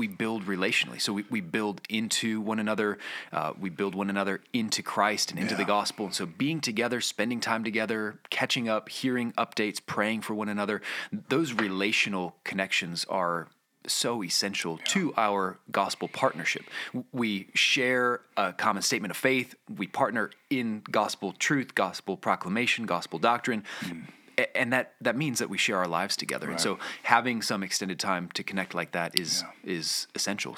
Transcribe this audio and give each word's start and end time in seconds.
we 0.00 0.08
build 0.08 0.46
relationally. 0.46 0.98
So 0.98 1.12
we, 1.12 1.24
we 1.28 1.42
build 1.42 1.82
into 1.90 2.40
one 2.40 2.58
another. 2.58 2.96
Uh, 3.30 3.52
we 3.60 3.68
build 3.68 3.94
one 3.94 4.08
another 4.08 4.40
into 4.54 4.82
Christ 4.82 5.30
and 5.30 5.38
into 5.38 5.54
the 5.54 5.64
gospel. 5.66 6.06
And 6.06 6.14
so 6.14 6.24
being 6.24 6.60
together, 6.62 7.02
spending 7.02 7.38
time 7.38 7.64
together, 7.64 8.18
catching 8.30 8.66
up, 8.66 8.88
hearing 8.88 9.32
updates, 9.32 9.78
praying 9.84 10.22
for 10.22 10.34
one 10.34 10.48
another, 10.48 10.80
those 11.28 11.52
relational 11.52 12.34
connections 12.44 13.04
are 13.10 13.48
so 13.86 14.22
essential 14.22 14.78
to 14.88 15.12
our 15.16 15.58
gospel 15.70 16.08
partnership. 16.08 16.62
We 17.12 17.48
share 17.54 18.20
a 18.36 18.52
common 18.52 18.82
statement 18.82 19.10
of 19.10 19.16
faith. 19.16 19.54
We 19.74 19.86
partner 19.86 20.30
in 20.48 20.82
gospel 20.90 21.32
truth, 21.32 21.74
gospel 21.74 22.16
proclamation, 22.16 22.86
gospel 22.86 23.18
doctrine. 23.18 23.64
A- 23.82 23.94
And 24.54 24.72
that, 24.72 24.94
that 25.00 25.16
means 25.16 25.38
that 25.38 25.50
we 25.50 25.58
share 25.58 25.78
our 25.78 25.88
lives 25.88 26.16
together. 26.16 26.50
And 26.50 26.60
so 26.60 26.78
having 27.02 27.42
some 27.42 27.62
extended 27.62 27.98
time 27.98 28.28
to 28.34 28.42
connect 28.42 28.74
like 28.74 28.92
that 28.92 29.18
is 29.18 29.44
is 29.64 30.06
essential. 30.14 30.56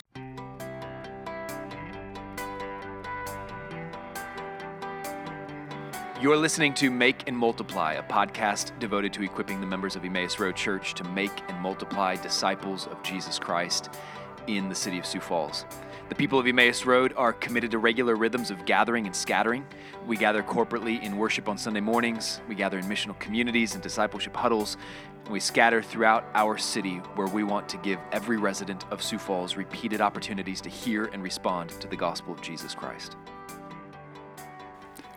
You're 6.22 6.36
listening 6.36 6.72
to 6.74 6.88
Make 6.88 7.24
and 7.26 7.36
Multiply, 7.36 7.94
a 7.94 8.02
podcast 8.04 8.78
devoted 8.78 9.12
to 9.14 9.24
equipping 9.24 9.60
the 9.60 9.66
members 9.66 9.96
of 9.96 10.04
Emmaus 10.04 10.38
Road 10.38 10.54
Church 10.54 10.94
to 10.94 11.02
make 11.02 11.32
and 11.48 11.58
multiply 11.58 12.14
disciples 12.14 12.86
of 12.86 13.02
Jesus 13.02 13.40
Christ 13.40 13.90
in 14.46 14.68
the 14.68 14.74
city 14.76 15.00
of 15.00 15.04
Sioux 15.04 15.18
Falls. 15.18 15.64
The 16.12 16.18
people 16.18 16.38
of 16.38 16.46
Emmaus 16.46 16.84
Road 16.84 17.14
are 17.16 17.32
committed 17.32 17.70
to 17.70 17.78
regular 17.78 18.16
rhythms 18.16 18.50
of 18.50 18.66
gathering 18.66 19.06
and 19.06 19.16
scattering. 19.16 19.64
We 20.06 20.18
gather 20.18 20.42
corporately 20.42 21.02
in 21.02 21.16
worship 21.16 21.48
on 21.48 21.56
Sunday 21.56 21.80
mornings, 21.80 22.42
we 22.46 22.54
gather 22.54 22.78
in 22.78 22.84
missional 22.84 23.18
communities 23.18 23.72
and 23.72 23.82
discipleship 23.82 24.36
huddles, 24.36 24.76
and 25.24 25.32
we 25.32 25.40
scatter 25.40 25.80
throughout 25.82 26.26
our 26.34 26.58
city 26.58 26.96
where 27.14 27.28
we 27.28 27.44
want 27.44 27.66
to 27.70 27.78
give 27.78 27.98
every 28.12 28.36
resident 28.36 28.84
of 28.92 29.02
Sioux 29.02 29.18
Falls 29.18 29.56
repeated 29.56 30.02
opportunities 30.02 30.60
to 30.60 30.68
hear 30.68 31.06
and 31.14 31.22
respond 31.22 31.70
to 31.80 31.88
the 31.88 31.96
gospel 31.96 32.34
of 32.34 32.42
Jesus 32.42 32.74
Christ. 32.74 33.16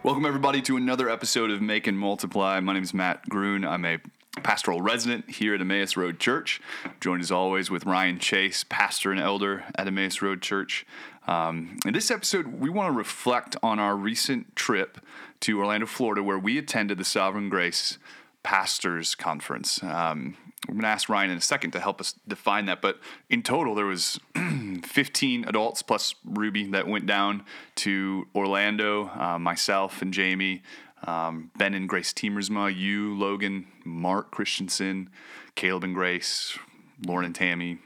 Welcome, 0.02 0.26
everybody, 0.26 0.62
to 0.62 0.78
another 0.78 1.10
episode 1.10 1.52
of 1.52 1.62
Make 1.62 1.88
and 1.88 2.00
Multiply. 2.00 2.62
My 2.62 2.72
name 2.72 2.84
is 2.84 2.94
Matt 2.94 3.28
Grun. 3.28 3.66
I'm 3.66 3.84
a 3.84 3.98
pastoral 4.44 4.82
resident 4.82 5.30
here 5.30 5.56
at 5.56 5.62
Emmaus 5.62 5.98
Road 5.98 6.20
Church. 6.20 6.62
Joined 7.00 7.22
as 7.22 7.32
always 7.32 7.70
with 7.72 7.86
Ryan 7.86 8.20
Chase, 8.20 8.64
pastor 8.68 9.12
and 9.12 9.20
elder 9.20 9.64
at 9.76 9.88
Emmaus 9.88 10.22
Road 10.22 10.42
Church. 10.42 10.86
Um, 11.28 11.78
in 11.86 11.94
this 11.94 12.12
episode, 12.12 12.60
we 12.60 12.70
want 12.70 12.92
to 12.92 12.98
reflect 12.98 13.56
on 13.64 13.80
our 13.80 13.96
recent 13.96 14.56
trip 14.56 15.00
to 15.42 15.60
Orlando, 15.60 15.86
Florida, 15.86 16.22
where 16.22 16.40
we 16.40 16.58
attended 16.58 16.98
the 16.98 17.06
Sovereign 17.06 17.50
Grace 17.50 17.98
Pastors 18.44 19.16
Conference. 19.16 19.82
Um, 19.82 20.38
we're 20.68 20.74
going 20.74 20.84
to 20.84 20.88
ask 20.88 21.10
Ryan 21.10 21.32
in 21.32 21.38
a 21.38 21.42
second 21.42 21.72
to 21.72 21.80
help 21.80 22.02
us 22.02 22.16
define 22.28 22.66
that, 22.66 22.82
but 22.82 23.00
in 23.30 23.44
total, 23.44 23.76
there 23.76 23.86
was 23.86 24.20
15 24.84 25.46
adults 25.46 25.82
plus 25.82 26.16
Ruby 26.24 26.66
that 26.72 26.88
went 26.88 27.06
down 27.06 27.44
to 27.76 28.28
Orlando. 28.34 29.10
Uh, 29.10 29.38
myself 29.38 30.02
and 30.02 30.14
Jamie, 30.14 30.64
um, 31.06 31.52
Ben 31.58 31.74
and 31.74 31.88
Grace 31.88 32.14
Teamersma, 32.14 32.76
you, 32.76 33.16
Logan, 33.18 33.68
Mark 33.84 34.32
Christensen, 34.32 35.10
Caleb 35.56 35.84
and 35.84 35.94
Grace, 35.96 36.58
Lauren 37.06 37.26
and 37.26 37.36
Tammy, 37.36 37.78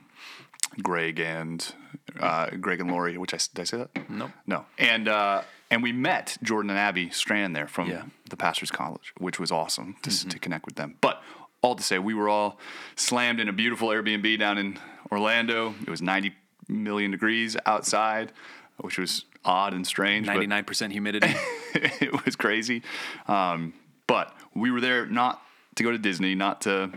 Greg 0.81 1.19
and 1.19 1.73
uh, 2.19 2.49
Greg 2.61 2.79
and 2.79 2.91
Lori. 2.91 3.17
Which 3.17 3.33
I 3.33 3.37
did 3.53 3.61
I 3.61 3.63
say 3.65 3.77
that? 3.77 4.09
Nope. 4.09 4.31
No. 4.47 4.65
And 4.77 5.07
uh, 5.07 5.41
and 5.71 5.83
we 5.83 5.91
met 5.91 6.37
Jordan 6.43 6.69
and 6.69 6.79
Abby 6.79 7.09
Strand 7.09 7.55
there 7.55 7.67
from 7.67 7.89
Yeah. 7.89 8.03
the 8.29 8.37
Pastors 8.37 8.71
College, 8.71 9.13
which 9.17 9.39
was 9.39 9.51
awesome 9.51 9.95
to, 10.03 10.27
to 10.29 10.39
connect 10.39 10.65
with 10.65 10.75
them. 10.75 10.95
But 11.01 11.21
all 11.61 11.75
to 11.75 11.83
say, 11.83 11.99
we 11.99 12.13
were 12.13 12.29
all 12.29 12.57
slammed 12.95 13.39
in 13.39 13.49
a 13.49 13.53
beautiful 13.53 13.89
Airbnb 13.89 14.39
down 14.39 14.57
in 14.57 14.79
Orlando. 15.11 15.75
It 15.81 15.89
was 15.89 16.01
90 16.01 16.33
million 16.67 17.11
degrees 17.11 17.57
outside, 17.65 18.31
which 18.77 18.97
was 18.97 19.25
odd 19.45 19.73
and 19.73 19.85
strange. 19.85 20.27
99% 20.27 20.91
humidity. 20.91 21.33
it 21.73 22.25
was 22.25 22.35
crazy. 22.35 22.83
Um, 23.27 23.73
but 24.07 24.35
we 24.53 24.71
were 24.71 24.81
there 24.81 25.05
not 25.05 25.41
to 25.75 25.83
go 25.83 25.91
to 25.91 25.97
Disney, 25.97 26.35
not 26.35 26.61
to 26.61 26.91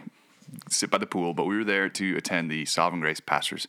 sit 0.69 0.91
by 0.91 0.99
the 0.99 1.07
pool, 1.07 1.35
but 1.35 1.45
we 1.45 1.57
were 1.57 1.65
there 1.65 1.89
to 1.89 2.17
attend 2.17 2.51
the 2.51 2.65
Sovereign 2.65 3.01
Grace 3.01 3.21
Pastors 3.21 3.67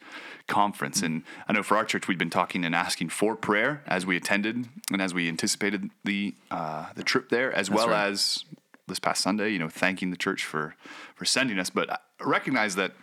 Conference. 0.48 1.02
And 1.02 1.24
I 1.48 1.54
know 1.54 1.64
for 1.64 1.78
our 1.78 1.86
church, 1.86 2.08
we'd 2.08 2.18
been 2.18 2.30
talking 2.30 2.66
and 2.66 2.76
asking 2.76 3.10
for 3.10 3.36
prayer 3.36 3.84
as 3.88 4.06
we 4.06 4.18
attended 4.18 4.68
and 4.92 5.02
as 5.02 5.14
we 5.14 5.28
anticipated 5.28 5.90
the 6.04 6.36
uh, 6.52 6.88
the 6.96 7.04
trip 7.04 7.30
there, 7.30 7.54
as 7.54 7.70
well 7.70 7.90
right. 7.90 8.08
as 8.08 8.46
this 8.88 9.00
past 9.00 9.22
Sunday, 9.22 9.50
you 9.50 9.60
know, 9.60 9.70
thanking 9.70 10.12
the 10.12 10.18
church 10.18 10.44
for 10.44 10.76
for 11.16 11.26
sending 11.26 11.60
us. 11.60 11.70
But 11.70 11.90
I 11.90 11.98
recognize 12.22 12.76
that 12.76 12.94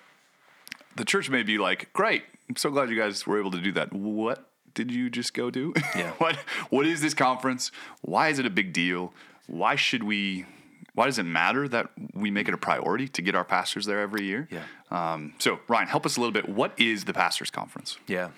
the 0.96 1.04
church 1.04 1.30
may 1.30 1.42
be 1.42 1.58
like, 1.58 1.92
great, 1.92 2.24
I'm 2.48 2.56
so 2.56 2.70
glad 2.70 2.90
you 2.90 2.96
guys 2.96 3.26
were 3.26 3.38
able 3.38 3.52
to 3.52 3.60
do 3.60 3.72
that. 3.72 3.92
What 3.92 4.49
did 4.74 4.90
you 4.90 5.10
just 5.10 5.34
go 5.34 5.50
do? 5.50 5.74
Yeah. 5.96 6.12
what 6.18 6.36
what 6.70 6.86
is 6.86 7.00
this 7.00 7.14
conference? 7.14 7.72
Why 8.02 8.28
is 8.28 8.38
it 8.38 8.46
a 8.46 8.50
big 8.50 8.72
deal? 8.72 9.12
Why 9.46 9.76
should 9.76 10.02
we 10.04 10.46
why 10.94 11.06
does 11.06 11.18
it 11.18 11.24
matter 11.24 11.68
that 11.68 11.90
we 12.14 12.30
make 12.30 12.48
it 12.48 12.54
a 12.54 12.58
priority 12.58 13.08
to 13.08 13.22
get 13.22 13.34
our 13.34 13.44
pastors 13.44 13.86
there 13.86 14.00
every 14.00 14.24
year? 14.24 14.48
Yeah. 14.50 14.64
Um, 14.90 15.34
so 15.38 15.60
Ryan, 15.68 15.88
help 15.88 16.06
us 16.06 16.16
a 16.16 16.20
little 16.20 16.32
bit. 16.32 16.48
What 16.48 16.72
is 16.78 17.04
the 17.04 17.12
pastors 17.12 17.50
conference? 17.50 17.98
Yeah. 18.06 18.30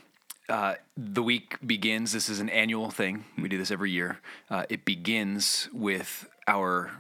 Uh, 0.48 0.74
the 0.96 1.22
week 1.22 1.56
begins. 1.64 2.12
This 2.12 2.28
is 2.28 2.40
an 2.40 2.48
annual 2.50 2.90
thing. 2.90 3.24
We 3.38 3.48
do 3.48 3.58
this 3.58 3.70
every 3.70 3.90
year. 3.90 4.18
Uh, 4.50 4.64
it 4.68 4.84
begins 4.84 5.68
with 5.72 6.28
our 6.46 6.90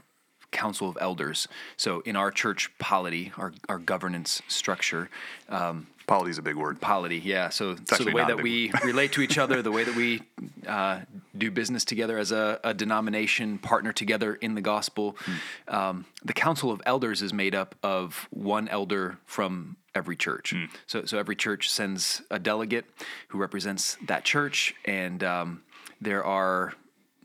council 0.52 0.88
of 0.88 0.96
elders. 1.00 1.48
So 1.76 2.00
in 2.00 2.14
our 2.14 2.30
church 2.30 2.70
polity, 2.78 3.32
our, 3.36 3.52
our 3.68 3.78
governance 3.78 4.42
structure, 4.48 5.10
um, 5.48 5.88
Polity 6.06 6.30
is 6.30 6.38
a 6.38 6.42
big 6.42 6.56
word. 6.56 6.80
polity, 6.80 7.18
yeah. 7.18 7.48
So, 7.48 7.76
so 7.86 8.04
the 8.04 8.12
way 8.12 8.24
that 8.24 8.42
we 8.42 8.72
relate 8.84 9.12
to 9.12 9.22
each 9.22 9.38
other, 9.38 9.62
the 9.62 9.72
way 9.72 9.84
that 9.84 9.94
we 9.94 10.22
uh, 10.66 11.00
do 11.36 11.50
business 11.50 11.84
together 11.84 12.18
as 12.18 12.32
a, 12.32 12.60
a 12.64 12.74
denomination, 12.74 13.58
partner 13.58 13.92
together 13.92 14.34
in 14.34 14.54
the 14.54 14.60
gospel. 14.60 15.16
Hmm. 15.20 15.74
Um, 15.74 16.04
the 16.24 16.32
council 16.32 16.70
of 16.70 16.82
elders 16.86 17.22
is 17.22 17.32
made 17.32 17.54
up 17.54 17.74
of 17.82 18.28
one 18.30 18.68
elder 18.68 19.18
from 19.26 19.76
every 19.94 20.16
church. 20.16 20.50
Hmm. 20.50 20.64
So, 20.86 21.04
so 21.04 21.18
every 21.18 21.36
church 21.36 21.70
sends 21.70 22.22
a 22.30 22.38
delegate 22.38 22.86
who 23.28 23.38
represents 23.38 23.96
that 24.06 24.24
church, 24.24 24.74
and 24.84 25.22
um, 25.22 25.62
there 26.00 26.24
are 26.24 26.74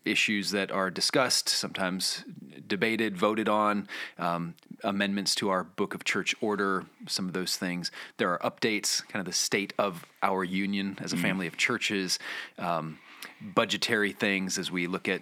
issues 0.07 0.51
that 0.51 0.71
are 0.71 0.89
discussed, 0.89 1.49
sometimes 1.49 2.23
debated, 2.67 3.17
voted 3.17 3.47
on, 3.47 3.87
um, 4.17 4.55
amendments 4.83 5.33
to 5.35 5.49
our 5.49 5.63
book 5.63 5.93
of 5.93 6.03
church 6.03 6.35
order, 6.41 6.85
some 7.07 7.27
of 7.27 7.33
those 7.33 7.55
things. 7.55 7.91
There 8.17 8.29
are 8.31 8.39
updates, 8.51 9.07
kind 9.07 9.19
of 9.21 9.25
the 9.25 9.33
state 9.33 9.73
of 9.77 10.05
our 10.21 10.43
union 10.43 10.97
as 11.01 11.13
a 11.13 11.17
family 11.17 11.47
of 11.47 11.57
churches, 11.57 12.19
um, 12.57 12.99
budgetary 13.41 14.11
things 14.11 14.57
as 14.57 14.71
we 14.71 14.87
look 14.87 15.07
at 15.07 15.21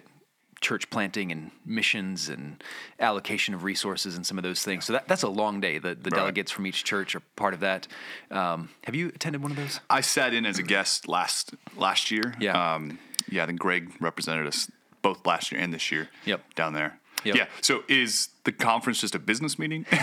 church 0.62 0.88
planting 0.88 1.30
and 1.30 1.50
missions 1.66 2.30
and 2.30 2.62
allocation 2.98 3.52
of 3.54 3.62
resources 3.62 4.16
and 4.16 4.26
some 4.26 4.38
of 4.38 4.42
those 4.42 4.62
things. 4.62 4.86
So 4.86 4.94
that, 4.94 5.06
that's 5.06 5.22
a 5.22 5.28
long 5.28 5.60
day. 5.60 5.78
The, 5.78 5.94
the 5.94 6.10
Right. 6.10 6.16
delegates 6.16 6.50
from 6.50 6.66
each 6.66 6.82
church 6.82 7.14
are 7.14 7.20
part 7.36 7.52
of 7.52 7.60
that. 7.60 7.86
Um, 8.30 8.70
have 8.84 8.94
you 8.94 9.08
attended 9.08 9.42
one 9.42 9.50
of 9.50 9.56
those? 9.58 9.80
I 9.90 10.00
sat 10.00 10.32
in 10.32 10.46
as 10.46 10.58
a 10.58 10.62
guest 10.62 11.08
last 11.08 11.54
last 11.76 12.10
year. 12.10 12.32
Yeah. 12.40 12.74
Um, 12.74 12.98
yeah, 13.28 13.42
I 13.42 13.46
think 13.46 13.60
Greg 13.60 13.92
represented 14.00 14.46
us 14.46 14.70
both 15.06 15.24
last 15.26 15.52
year 15.52 15.60
and 15.60 15.72
this 15.72 15.92
year. 15.92 16.08
Yep. 16.24 16.54
Down 16.54 16.72
there. 16.72 16.98
Yep. 17.24 17.34
Yeah. 17.36 17.46
So 17.60 17.82
is 17.88 18.28
the 18.44 18.52
conference 18.52 19.00
just 19.00 19.14
a 19.14 19.18
business 19.18 19.58
meeting? 19.58 19.86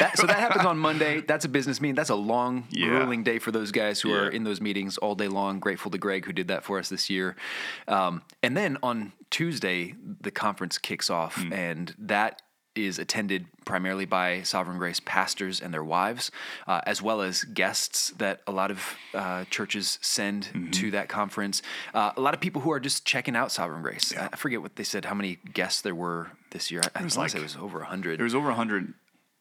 That, 0.00 0.18
so 0.18 0.26
that 0.26 0.38
happens 0.40 0.64
on 0.66 0.78
Monday. 0.78 1.20
That's 1.20 1.44
a 1.44 1.48
business 1.48 1.80
meeting. 1.80 1.94
That's 1.94 2.10
a 2.10 2.14
long, 2.16 2.64
Yeah. 2.70 2.88
grueling 2.88 3.22
day 3.22 3.38
for 3.38 3.52
those 3.52 3.70
guys 3.70 4.00
who 4.00 4.12
are 4.12 4.28
in 4.28 4.42
those 4.44 4.60
meetings 4.60 4.98
all 4.98 5.14
day 5.14 5.28
long. 5.28 5.60
Grateful 5.60 5.90
to 5.92 5.98
Greg 5.98 6.24
who 6.26 6.32
did 6.32 6.48
that 6.48 6.64
for 6.64 6.78
us 6.80 6.88
this 6.88 7.08
year. 7.08 7.36
Um, 7.86 8.22
and 8.42 8.56
then 8.56 8.78
on 8.82 9.12
Tuesday, 9.30 9.94
the 10.20 10.32
conference 10.32 10.76
kicks 10.78 11.08
off, 11.08 11.36
Hmm. 11.40 11.52
and 11.52 11.94
that 11.98 12.42
is 12.78 12.98
attended 12.98 13.46
primarily 13.64 14.04
by 14.04 14.42
Sovereign 14.42 14.78
Grace 14.78 15.00
pastors 15.00 15.60
and 15.60 15.72
their 15.74 15.82
wives, 15.84 16.30
uh, 16.66 16.80
as 16.86 17.00
well 17.02 17.20
as 17.20 17.44
guests 17.44 18.10
that 18.18 18.40
a 18.46 18.52
lot 18.52 18.70
of 18.70 18.94
uh, 19.14 19.44
churches 19.50 19.98
send 20.02 20.44
Mm-hmm. 20.46 20.70
to 20.70 20.90
that 20.92 21.08
conference. 21.08 21.62
Uh, 21.94 22.12
a 22.16 22.20
lot 22.20 22.34
of 22.34 22.40
people 22.40 22.60
who 22.62 22.70
are 22.70 22.80
just 22.80 23.04
checking 23.04 23.34
out 23.36 23.50
Sovereign 23.52 23.82
Grace. 23.82 24.12
I 24.16 24.28
I 24.32 24.36
forget 24.36 24.60
what 24.62 24.76
they 24.76 24.84
said, 24.84 25.04
how 25.06 25.14
many 25.14 25.38
guests 25.54 25.80
there 25.82 25.94
were 25.94 26.30
this 26.50 26.70
year. 26.70 26.82
I, 26.94 27.00
I 27.00 27.04
was 27.04 27.16
like- 27.16 27.34
it 27.34 27.42
was 27.42 27.56
over 27.56 27.78
100. 27.78 28.18
There 28.18 28.24
was 28.24 28.34
over 28.34 28.48
100, 28.48 28.92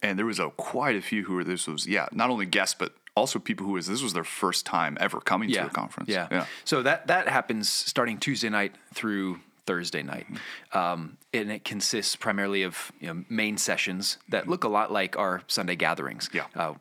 and 0.01 0.17
there 0.19 0.25
was 0.25 0.39
a 0.39 0.49
quite 0.51 0.95
a 0.95 1.01
few 1.01 1.23
who 1.25 1.33
were, 1.35 1.43
this 1.43 1.67
was, 1.67 1.85
yeah, 1.88 2.07
not 2.11 2.29
only 2.29 2.45
guests, 2.45 2.75
but 2.77 2.93
also 3.15 3.39
people 3.39 3.65
who 3.65 3.73
was, 3.73 3.88
this 3.88 4.01
was 4.03 4.13
their 4.13 4.23
first 4.25 4.65
time 4.65 4.97
ever 4.99 5.19
coming 5.21 5.49
to 5.51 5.65
a 5.65 5.69
conference. 5.69 6.09
Yeah. 6.09 6.27
Yeah. 6.31 6.45
So 6.65 6.83
that 6.83 7.07
that 7.07 7.27
happens 7.29 7.69
starting 7.69 8.17
Tuesday 8.17 8.49
night 8.49 8.73
through 8.93 9.39
Thursday 9.65 10.03
night, 10.03 10.27
um, 10.73 11.17
and 11.33 11.51
it 11.51 11.63
consists 11.65 12.15
primarily 12.15 12.63
of 12.63 12.91
you 13.00 13.07
know, 13.07 13.25
main 13.29 13.57
sessions 13.57 14.17
that 14.29 14.47
look 14.47 14.63
a 14.63 14.67
lot 14.69 14.91
like 14.91 15.17
our 15.17 15.41
Sunday 15.47 15.75
gatherings. 15.75 16.29
Yeah. 16.33 16.45
Uh, 16.56 16.73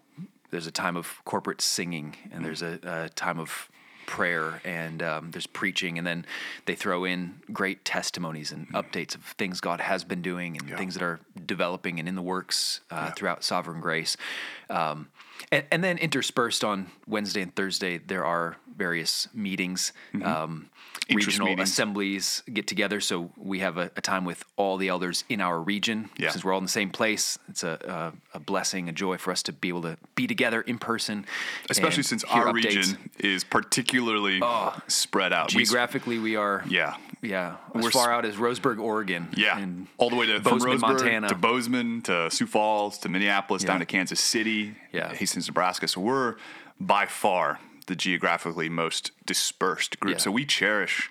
there's 0.51 0.67
a 0.67 0.71
time 0.73 0.97
of 0.97 1.21
corporate 1.25 1.61
singing, 1.61 2.15
and 2.33 2.45
there's 2.45 2.63
a, 2.63 2.79
a 2.85 3.09
time 3.11 3.39
of 3.41 3.69
prayer 4.07 4.61
and 4.65 5.03
um, 5.03 5.31
there's 5.31 5.47
preaching, 5.47 5.97
and 5.97 6.07
then 6.07 6.27
they 6.67 6.75
throw 6.75 7.05
in 7.05 7.41
great 7.53 7.85
testimonies 7.87 8.53
and 8.53 8.69
updates 8.75 9.15
of 9.15 9.23
things 9.39 9.61
God 9.63 9.81
has 9.81 10.05
been 10.05 10.21
doing 10.23 10.59
and 10.59 10.69
Yeah. 10.69 10.77
things 10.77 10.95
that 10.95 11.03
are 11.03 11.21
developing 11.47 11.99
and 11.99 12.07
in 12.07 12.15
the 12.15 12.23
works 12.23 12.81
uh, 12.91 13.13
throughout 13.13 13.43
Sovereign 13.43 13.81
Grace. 13.81 14.17
Um, 14.69 15.09
and, 15.51 15.65
and 15.73 15.83
then 15.83 15.97
interspersed 15.99 16.63
on 16.63 16.91
Wednesday 17.07 17.41
and 17.41 17.55
Thursday, 17.57 17.97
there 17.99 18.25
are 18.27 18.57
various 18.77 19.29
meetings, 19.35 19.93
um, 20.25 20.69
regional 21.13 21.49
meetings. 21.49 21.71
assemblies 21.71 22.43
get 22.53 22.67
together. 22.67 23.01
So 23.01 23.31
we 23.37 23.61
have 23.61 23.77
a, 23.79 23.91
a 23.97 24.01
time 24.01 24.25
with 24.25 24.45
all 24.57 24.77
the 24.77 24.89
elders 24.89 25.25
in 25.29 25.41
our 25.41 25.61
region. 25.61 26.11
Yeah. 26.19 26.31
Since 26.31 26.45
we're 26.45 26.53
all 26.53 26.59
in 26.59 26.65
the 26.65 26.71
same 26.71 26.91
place, 26.91 27.39
it's 27.49 27.63
a, 27.63 28.13
a, 28.35 28.37
a 28.37 28.41
blessing, 28.41 28.89
a 28.89 28.93
joy 28.93 29.17
for 29.19 29.31
us 29.31 29.43
to 29.45 29.53
be 29.53 29.69
able 29.69 29.83
to 29.83 29.97
be 30.15 30.27
together 30.27 30.61
in 30.61 30.79
person. 30.79 31.27
Especially 31.71 32.03
since 32.03 32.25
our 32.25 32.47
updates. 32.47 32.49
Oh. 32.49 32.53
region 32.53 33.11
is 33.19 33.45
particularly 33.45 34.41
spread 34.89 35.33
out. 35.33 35.49
Geographically, 35.49 36.19
we 36.19 36.37
are 36.37 36.65
yeah. 36.69 36.97
yeah 37.23 37.57
as 37.75 37.85
We're 37.85 37.91
far 37.91 38.11
s- 38.13 38.17
out 38.17 38.25
as 38.25 38.37
Roseburg, 38.37 38.79
Oregon. 38.81 39.29
Yeah, 39.37 39.59
and 39.59 39.87
all 39.99 40.11
the 40.11 40.17
way 40.17 40.27
to 40.27 40.41
from 40.41 40.59
Bozeman, 40.59 40.79
Roseburg 40.79 40.81
Montana. 40.81 41.29
to 41.29 41.35
Bozeman 41.35 42.03
to 42.03 42.31
Sioux 42.31 42.47
Falls 42.47 42.99
to 42.99 43.09
Minneapolis 43.09 43.63
down 43.65 43.81
to 43.81 43.87
Kansas 43.87 44.21
City, 44.21 44.75
Yeah. 44.93 45.13
Hastings, 45.15 45.47
Nebraska. 45.47 45.87
So 45.89 46.01
we're 46.01 46.37
by 46.81 47.07
far 47.07 47.61
the 47.87 47.97
geographically 47.97 48.69
most 48.69 49.13
dispersed 49.27 50.01
group. 50.01 50.15
Yeah. 50.15 50.19
So 50.19 50.31
we 50.31 50.45
cherish. 50.45 51.11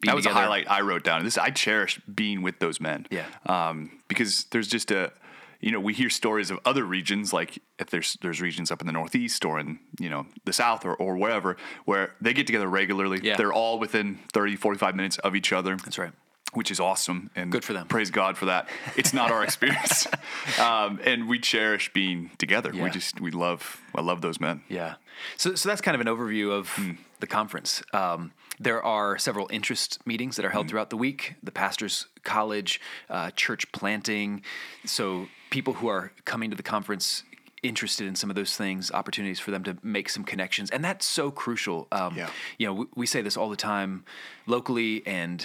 Being 0.00 0.10
that 0.10 0.16
was 0.16 0.24
together. 0.24 0.40
a 0.40 0.42
highlight 0.42 0.70
I 0.70 0.82
wrote 0.82 1.04
down. 1.04 1.24
This 1.24 1.38
I 1.38 1.50
cherish 1.50 2.00
being 2.00 2.42
with 2.42 2.58
those 2.58 2.80
men. 2.80 3.06
Yeah. 3.10 3.26
um, 3.46 4.00
because 4.08 4.44
there's 4.50 4.68
just 4.68 4.90
a. 4.90 5.12
You 5.58 5.72
know, 5.72 5.80
we 5.80 5.94
hear 5.94 6.10
stories 6.10 6.50
of 6.50 6.60
other 6.66 6.84
regions, 6.84 7.32
like 7.32 7.58
if 7.78 7.88
there's 7.88 8.18
there's 8.20 8.42
regions 8.42 8.70
up 8.70 8.82
in 8.82 8.86
the 8.86 8.92
Northeast 8.92 9.42
or 9.44 9.58
in 9.58 9.78
you 9.98 10.10
know 10.10 10.26
the 10.44 10.52
South 10.52 10.84
or, 10.84 10.94
or 10.94 11.16
wherever, 11.16 11.56
where 11.86 12.14
they 12.20 12.34
get 12.34 12.46
together 12.46 12.68
regularly. 12.68 13.20
Yeah. 13.22 13.36
They're 13.36 13.54
all 13.54 13.78
within 13.78 14.18
30, 14.34 14.56
45 14.56 14.94
minutes 14.94 15.18
of 15.18 15.34
each 15.34 15.54
other 15.54 15.76
That's 15.76 15.98
right. 15.98 16.12
Which 16.56 16.70
is 16.70 16.80
awesome 16.80 17.30
and 17.36 17.52
Good 17.52 17.64
for 17.64 17.74
them. 17.74 17.86
Praise 17.86 18.10
God 18.10 18.36
for 18.38 18.46
that. 18.46 18.68
It's 18.96 19.12
not 19.12 19.30
our 19.30 19.44
experience, 19.44 20.06
um, 20.58 20.98
and 21.04 21.28
we 21.28 21.38
cherish 21.38 21.92
being 21.92 22.30
together. 22.38 22.70
Yeah. 22.74 22.84
We 22.84 22.90
just 22.90 23.20
we 23.20 23.30
love 23.30 23.80
I 23.94 24.00
love 24.00 24.22
those 24.22 24.40
men. 24.40 24.62
Yeah. 24.68 24.94
So, 25.36 25.54
so 25.54 25.68
that's 25.68 25.80
kind 25.80 25.94
of 25.94 26.00
an 26.00 26.06
overview 26.06 26.50
of 26.50 26.68
Hmm. 26.70 26.92
the 27.20 27.26
conference. 27.26 27.82
Um, 27.92 28.32
there 28.58 28.82
are 28.82 29.18
several 29.18 29.48
interest 29.52 29.98
meetings 30.06 30.36
that 30.36 30.44
are 30.46 30.50
held 30.50 30.68
throughout 30.68 30.88
the 30.90 30.96
week. 30.96 31.34
The 31.42 31.52
pastors' 31.52 32.06
college, 32.24 32.80
uh, 33.10 33.30
church 33.32 33.70
planting. 33.72 34.42
So 34.86 35.28
people 35.50 35.74
who 35.74 35.88
are 35.88 36.10
coming 36.24 36.48
to 36.50 36.56
the 36.56 36.62
conference 36.62 37.22
interested 37.68 38.06
in 38.06 38.14
some 38.16 38.30
of 38.30 38.36
those 38.36 38.56
things, 38.56 38.90
opportunities 38.92 39.40
for 39.40 39.50
them 39.50 39.62
to 39.64 39.76
make 39.82 40.08
some 40.08 40.24
connections, 40.24 40.70
and 40.70 40.84
that's 40.84 41.06
so 41.06 41.30
crucial. 41.30 41.88
Um, 41.92 42.16
Yeah. 42.16 42.30
You 42.58 42.66
know, 42.66 42.74
we, 42.74 42.86
we 42.94 43.06
say 43.06 43.22
this 43.22 43.36
all 43.36 43.50
the 43.50 43.56
time 43.56 44.04
locally, 44.46 45.02
and 45.06 45.44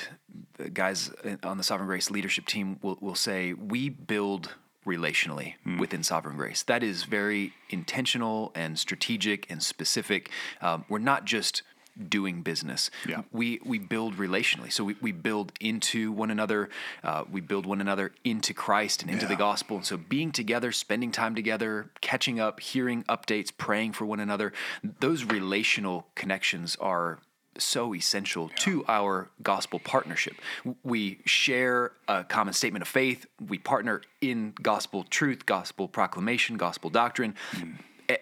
the 0.57 0.69
guys 0.69 1.11
on 1.43 1.57
the 1.57 1.63
Sovereign 1.63 1.87
Grace 1.87 2.09
leadership 2.11 2.45
team 2.45 2.79
will, 2.81 2.97
will 3.01 3.15
say 3.15 3.53
we 3.53 3.89
build 3.89 4.55
relationally 4.85 5.55
Hmm. 5.63 5.77
within 5.77 6.01
Sovereign 6.03 6.37
Grace. 6.37 6.63
That 6.63 6.81
is 6.81 7.03
very 7.03 7.53
intentional 7.69 8.51
and 8.55 8.79
strategic 8.79 9.49
and 9.51 9.61
specific. 9.61 10.29
Um, 10.59 10.85
we're 10.89 10.97
not 10.99 11.25
just 11.25 11.61
doing 12.09 12.41
business. 12.41 12.89
Yeah. 13.07 13.23
We 13.31 13.59
we 13.65 13.79
build 13.79 14.15
relationally. 14.15 14.71
So 14.71 14.83
we, 14.83 14.95
we 15.01 15.11
build 15.11 15.51
into 15.59 16.11
one 16.11 16.31
another. 16.31 16.69
Uh, 17.03 17.23
we 17.31 17.41
build 17.41 17.65
one 17.65 17.81
another 17.81 18.11
into 18.23 18.53
Christ 18.53 19.01
and 19.01 19.11
into 19.11 19.25
the 19.25 19.35
gospel. 19.35 19.77
And 19.77 19.85
so 19.85 19.97
being 19.97 20.31
together, 20.31 20.71
spending 20.71 21.11
time 21.11 21.35
together, 21.35 21.91
catching 22.01 22.39
up, 22.39 22.59
hearing 22.59 23.03
updates, 23.03 23.51
praying 23.55 23.93
for 23.93 24.05
one 24.05 24.19
another, 24.19 24.53
those 24.99 25.23
relational 25.23 26.07
connections 26.15 26.75
are 26.79 27.19
so 27.57 27.93
essential 27.93 28.49
to 28.59 28.83
our 28.87 29.29
gospel 29.43 29.77
partnership. 29.79 30.35
We 30.83 31.19
share 31.25 31.91
a 32.07 32.23
common 32.23 32.53
statement 32.53 32.81
of 32.81 32.87
faith. 32.87 33.25
We 33.45 33.57
partner 33.57 34.01
in 34.21 34.53
gospel 34.61 35.03
truth, 35.03 35.45
gospel 35.45 35.87
proclamation, 35.87 36.55
gospel 36.57 36.89
doctrine. 36.89 37.35
A- 37.53 37.65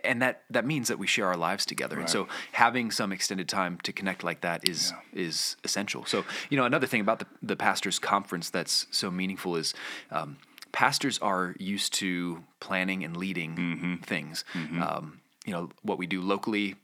And 0.03 0.21
that, 0.21 0.43
that 0.49 0.65
means 0.65 0.87
that 0.87 0.99
we 0.99 1.07
share 1.07 1.27
our 1.27 1.37
lives 1.37 1.65
together. 1.65 1.97
And 1.97 2.09
so 2.09 2.27
having 2.51 2.91
some 2.91 3.11
extended 3.11 3.47
time 3.49 3.77
to 3.83 3.91
connect 3.93 4.23
like 4.23 4.41
that 4.41 4.67
is 4.67 4.93
is 5.13 5.55
essential. 5.63 6.05
So, 6.05 6.23
you 6.49 6.57
know, 6.57 6.65
another 6.65 6.87
thing 6.87 7.01
about 7.01 7.19
the, 7.19 7.27
the 7.41 7.55
pastors 7.55 7.99
conference 7.99 8.49
that's 8.49 8.87
so 8.91 9.09
meaningful 9.11 9.55
is 9.55 9.73
um, 10.11 10.37
pastors 10.71 11.19
are 11.19 11.55
used 11.59 11.93
to 11.93 12.43
planning 12.59 13.03
and 13.03 13.15
leading 13.17 13.99
things. 14.03 14.43
Um, 14.81 15.21
you 15.45 15.53
know, 15.53 15.69
what 15.83 15.97
we 15.97 16.05
do 16.07 16.21
locally, 16.21 16.75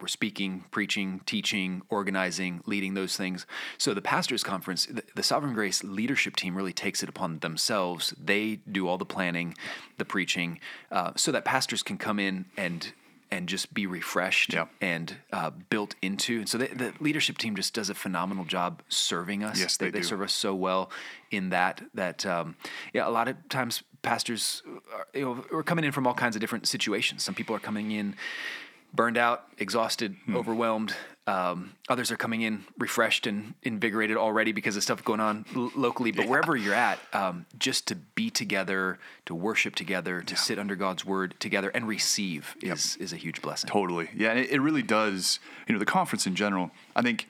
we're 0.00 0.08
speaking, 0.08 0.64
preaching, 0.70 1.20
teaching, 1.26 1.82
organizing, 1.88 2.60
leading 2.66 2.94
those 2.94 3.16
things. 3.16 3.46
So 3.78 3.94
the 3.94 4.02
pastors 4.02 4.42
conference, 4.42 4.86
the, 4.86 5.02
the 5.14 5.22
Sovereign 5.22 5.54
Grace 5.54 5.82
leadership 5.84 6.36
team 6.36 6.54
really 6.56 6.72
takes 6.72 7.02
it 7.02 7.08
upon 7.08 7.40
themselves. 7.40 8.14
They 8.22 8.56
do 8.70 8.88
all 8.88 8.98
the 8.98 9.04
planning, 9.04 9.54
the 9.98 10.04
preaching, 10.04 10.60
uh, 10.92 11.12
so 11.16 11.32
that 11.32 11.44
pastors 11.44 11.82
can 11.82 11.98
come 11.98 12.18
in 12.18 12.46
and 12.56 12.92
and 13.30 13.46
just 13.46 13.74
be 13.74 13.86
refreshed 13.86 14.54
Yeah. 14.54 14.68
and 14.80 15.16
uh, 15.34 15.50
built 15.68 15.96
into. 16.00 16.38
And 16.38 16.48
so 16.48 16.56
the, 16.56 16.68
the 16.68 16.94
leadership 16.98 17.36
team 17.36 17.56
just 17.56 17.74
does 17.74 17.90
a 17.90 17.94
phenomenal 17.94 18.46
job 18.46 18.80
serving 18.88 19.44
us. 19.44 19.60
Yes, 19.60 19.76
they 19.76 19.90
do. 19.90 20.02
serve 20.02 20.22
us 20.22 20.32
so 20.32 20.54
well 20.54 20.90
in 21.30 21.50
that 21.50 21.82
that 21.92 22.24
um, 22.24 22.56
yeah, 22.94 23.06
a 23.06 23.10
lot 23.10 23.28
of 23.28 23.36
times 23.50 23.82
pastors 24.00 24.62
are, 24.94 25.06
you 25.12 25.24
know, 25.26 25.44
are 25.52 25.62
coming 25.62 25.84
in 25.84 25.92
from 25.92 26.06
all 26.06 26.14
kinds 26.14 26.36
of 26.36 26.40
different 26.40 26.66
situations. 26.66 27.22
Some 27.22 27.34
people 27.34 27.54
are 27.54 27.58
coming 27.60 27.90
in 27.90 28.16
burned 28.94 29.16
out, 29.18 29.46
exhausted, 29.58 30.16
Hmm. 30.26 30.36
overwhelmed. 30.36 30.94
Um, 31.26 31.74
others 31.90 32.10
are 32.10 32.16
coming 32.16 32.40
in 32.40 32.64
refreshed 32.78 33.26
and 33.26 33.52
invigorated 33.62 34.16
already 34.16 34.50
because 34.52 34.76
of 34.78 34.82
stuff 34.82 35.04
going 35.04 35.20
on 35.20 35.44
l- 35.54 35.70
locally. 35.74 36.10
But 36.10 36.26
wherever 36.26 36.56
you're 36.56 36.72
at, 36.72 36.98
um, 37.12 37.44
just 37.58 37.86
to 37.88 37.94
be 37.96 38.30
together, 38.30 38.98
to 39.26 39.34
worship 39.34 39.74
together, 39.74 40.22
to 40.22 40.36
sit 40.36 40.58
under 40.58 40.74
God's 40.74 41.04
word 41.04 41.34
together 41.38 41.68
and 41.74 41.86
receive 41.86 42.56
is 42.62 42.96
is 42.96 43.12
a 43.12 43.16
huge 43.16 43.42
blessing. 43.42 43.68
Totally. 43.68 44.08
Yeah, 44.16 44.30
and 44.30 44.38
it, 44.38 44.50
it 44.50 44.60
really 44.60 44.82
does. 44.82 45.38
You 45.66 45.74
know, 45.74 45.78
the 45.78 45.84
conference 45.84 46.26
in 46.26 46.34
general, 46.34 46.70
I 46.96 47.02
think 47.02 47.28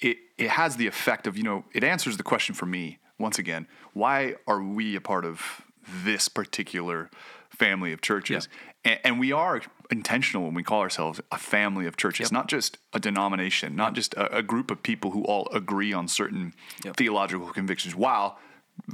it 0.00 0.18
it 0.38 0.50
has 0.50 0.76
the 0.76 0.86
effect 0.86 1.26
of, 1.26 1.36
you 1.36 1.42
know, 1.42 1.64
it 1.72 1.82
answers 1.82 2.16
the 2.18 2.22
question 2.22 2.54
for 2.54 2.66
me 2.66 2.98
once 3.18 3.40
again, 3.40 3.66
why 3.92 4.36
are 4.46 4.62
we 4.62 4.94
a 4.94 5.00
part 5.00 5.24
of 5.24 5.62
this 6.04 6.28
particular 6.28 7.10
family 7.50 7.92
of 7.92 8.00
churches? 8.00 8.48
And, 8.84 8.98
and 9.04 9.20
we 9.20 9.32
are 9.32 9.60
intentional 9.90 10.44
when 10.44 10.54
we 10.54 10.62
call 10.62 10.80
ourselves 10.80 11.20
a 11.30 11.38
family 11.38 11.86
of 11.86 11.96
churches, 11.96 12.32
not 12.32 12.48
just 12.48 12.78
a 12.92 12.98
denomination, 12.98 13.76
not 13.76 13.94
just 13.94 14.14
a, 14.14 14.38
a 14.38 14.42
group 14.42 14.70
of 14.70 14.82
people 14.82 15.10
who 15.10 15.22
all 15.24 15.48
agree 15.52 15.92
on 15.92 16.08
certain 16.08 16.54
Yep. 16.84 16.96
theological 16.96 17.48
convictions. 17.50 17.94
While 17.94 18.38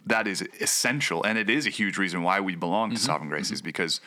that 0.06 0.26
is 0.26 0.43
essential, 0.61 1.23
and 1.23 1.38
it 1.38 1.49
is 1.49 1.67
a 1.67 1.70
huge 1.70 1.96
reason 1.99 2.23
why 2.23 2.40
we 2.40 2.56
belong 2.56 2.88
Mm-hmm. 2.90 2.96
to 2.96 3.02
Sovereign 3.02 3.29
Grace, 3.31 3.50
is 3.52 3.62
because 3.62 4.00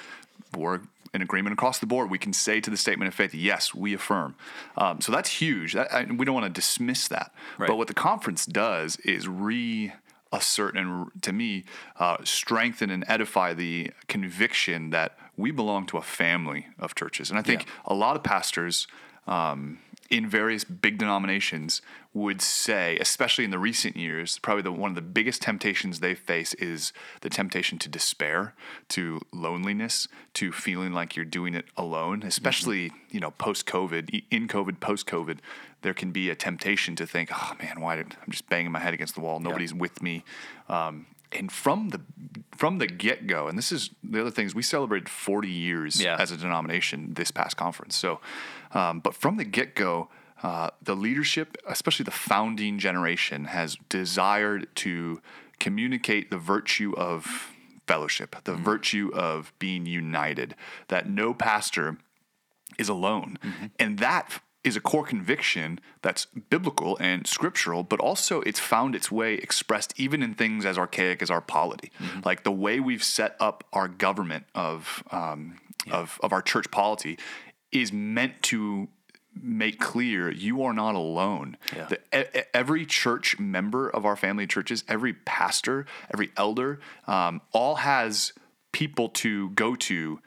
we're 0.56 0.82
in 1.14 1.22
agreement 1.22 1.54
across 1.54 1.80
the 1.80 1.86
board. 1.86 2.10
We 2.10 2.18
can 2.18 2.34
say 2.34 2.60
to 2.62 2.70
the 2.70 2.78
statement 2.78 3.08
of 3.08 3.14
faith, 3.14 3.34
yes, 3.34 3.74
we 3.74 3.94
affirm. 3.94 4.36
Um, 4.78 5.02
so 5.02 5.12
that's 5.12 5.30
huge. 5.42 5.74
That, 5.74 5.92
I, 5.94 6.04
we 6.06 6.26
don't 6.26 6.36
want 6.36 6.46
to 6.46 6.62
dismiss 6.62 7.08
that. 7.10 7.34
Right. 7.58 7.68
But 7.68 7.78
what 7.78 7.88
the 7.88 7.94
conference 7.94 8.46
does 8.46 8.98
is 8.98 9.28
reassert 9.28 10.76
and, 10.78 11.10
to 11.22 11.34
me, 11.34 11.66
uh, 12.00 12.18
strengthen 12.24 12.90
and 12.90 13.04
edify 13.08 13.54
the 13.54 13.92
conviction 14.08 14.90
that 14.92 15.18
we 15.42 15.52
belong 15.52 15.86
to 15.88 15.98
a 15.98 16.02
family 16.02 16.68
of 16.80 16.96
churches. 16.96 17.30
And 17.30 17.40
I 17.40 17.42
think 17.42 17.62
Yeah. 17.64 17.94
a 17.94 17.94
lot 17.94 18.16
of 18.16 18.24
pastors 18.24 18.88
um, 19.28 19.80
in 20.10 20.28
various 20.28 20.64
big 20.64 20.98
denominations 20.98 21.82
would 22.14 22.42
say, 22.42 22.98
especially 23.00 23.46
in 23.46 23.52
the 23.52 23.60
recent 23.60 23.96
years, 23.96 24.38
probably 24.40 24.62
the, 24.64 24.72
one 24.72 24.92
of 24.92 24.96
the 24.96 25.02
biggest 25.02 25.42
temptations 25.42 26.00
they 26.00 26.14
face 26.16 26.54
is 26.56 26.92
the 27.22 27.30
temptation 27.30 27.78
to 27.80 27.88
despair, 27.88 28.54
to 28.90 29.22
loneliness, 29.32 30.08
to 30.34 30.52
feeling 30.52 30.92
like 30.92 31.16
you're 31.16 31.24
doing 31.24 31.54
it 31.56 31.66
alone. 31.78 32.24
Especially, 32.24 32.92
you 33.10 33.20
know, 33.22 33.32
post 33.32 33.66
COVID, 33.66 34.24
in 34.30 34.48
COVID, 34.50 34.80
post 34.82 35.08
COVID, 35.08 35.38
there 35.82 35.94
can 35.94 36.12
be 36.12 36.30
a 36.30 36.36
temptation 36.36 36.96
to 36.98 37.08
think, 37.08 37.30
"Oh 37.34 37.54
man, 37.62 37.80
why 37.80 37.96
did 37.96 38.16
I'm 38.22 38.32
just 38.32 38.50
banging 38.50 38.72
my 38.72 38.80
head 38.80 38.94
against 38.94 39.16
the 39.16 39.22
wall? 39.22 39.40
Nobody's 39.40 39.74
with 39.74 40.02
me." 40.02 40.24
Um, 40.68 41.06
and 41.32 41.52
from 41.52 41.90
the 41.90 42.02
from 42.56 42.78
the 42.78 42.88
get 42.88 43.26
go, 43.28 43.48
and 43.48 43.58
this 43.58 43.72
is 43.72 43.90
the 44.04 44.22
other 44.22 44.30
things 44.32 44.54
we 44.54 44.62
celebrated 44.62 45.10
40 45.10 45.50
years 45.50 46.00
Yeah. 46.02 46.16
as 46.20 46.32
a 46.32 46.38
denomination 46.38 47.14
this 47.16 47.32
past 47.32 47.58
conference. 47.58 47.96
So, 47.96 48.20
um, 48.74 49.00
but 49.00 49.16
from 49.16 49.38
the 49.38 49.46
get 49.46 49.74
go, 49.76 50.10
uh, 50.44 50.70
the 50.82 50.96
leadership, 50.96 51.58
especially 51.68 52.04
the 52.04 52.12
founding 52.12 52.78
generation, 52.78 53.46
has 53.46 53.78
desired 53.90 54.68
to 54.76 55.22
communicate 55.60 56.30
the 56.30 56.38
virtue 56.38 56.94
of 56.98 57.52
fellowship, 57.88 58.36
the 58.44 58.54
virtue 58.56 59.10
of 59.14 59.54
being 59.60 59.86
united, 59.86 60.56
that 60.88 61.10
no 61.10 61.34
pastor 61.34 61.98
is 62.78 62.90
alone. 62.90 63.38
And 63.80 63.98
that 64.00 64.42
is 64.64 64.76
a 64.76 64.80
core 64.82 65.04
conviction 65.06 65.80
that's 66.02 66.26
biblical 66.50 66.98
and 67.00 67.26
scriptural, 67.26 67.84
but 67.84 68.00
also 68.00 68.42
it's 68.42 68.60
found 68.60 68.96
its 68.96 69.12
way 69.12 69.34
expressed 69.36 69.94
even 69.98 70.22
in 70.22 70.34
things 70.36 70.66
as 70.66 70.78
archaic 70.78 71.22
as 71.22 71.32
our 71.32 71.42
polity. 71.42 71.92
Like 72.24 72.44
the 72.44 72.52
way 72.52 72.80
we've 72.80 73.04
set 73.04 73.36
up 73.40 73.64
our 73.74 73.88
government 73.88 74.46
of, 74.54 75.04
um, 75.12 75.58
of, 75.90 76.20
of 76.22 76.32
our 76.32 76.42
church 76.42 76.70
polity 76.70 77.18
is 77.72 77.92
meant 77.92 78.42
to 78.44 78.88
make 79.42 79.80
clear 79.80 80.30
you 80.30 80.62
are 80.62 80.74
not 80.74 80.94
alone. 80.94 81.58
Yeah. 81.76 81.88
The- 81.88 82.40
e- 82.40 82.44
every 82.54 82.86
church 82.86 83.40
member 83.40 83.90
of 83.90 84.06
our 84.06 84.16
family 84.16 84.46
churches, 84.46 84.84
every 84.88 85.14
pastor, 85.14 85.86
every 86.14 86.32
elder, 86.38 86.80
um, 87.08 87.42
all 87.52 87.76
has 87.76 88.34
people 88.74 89.10
to 89.10 89.50
go 89.52 89.76
to 89.76 90.20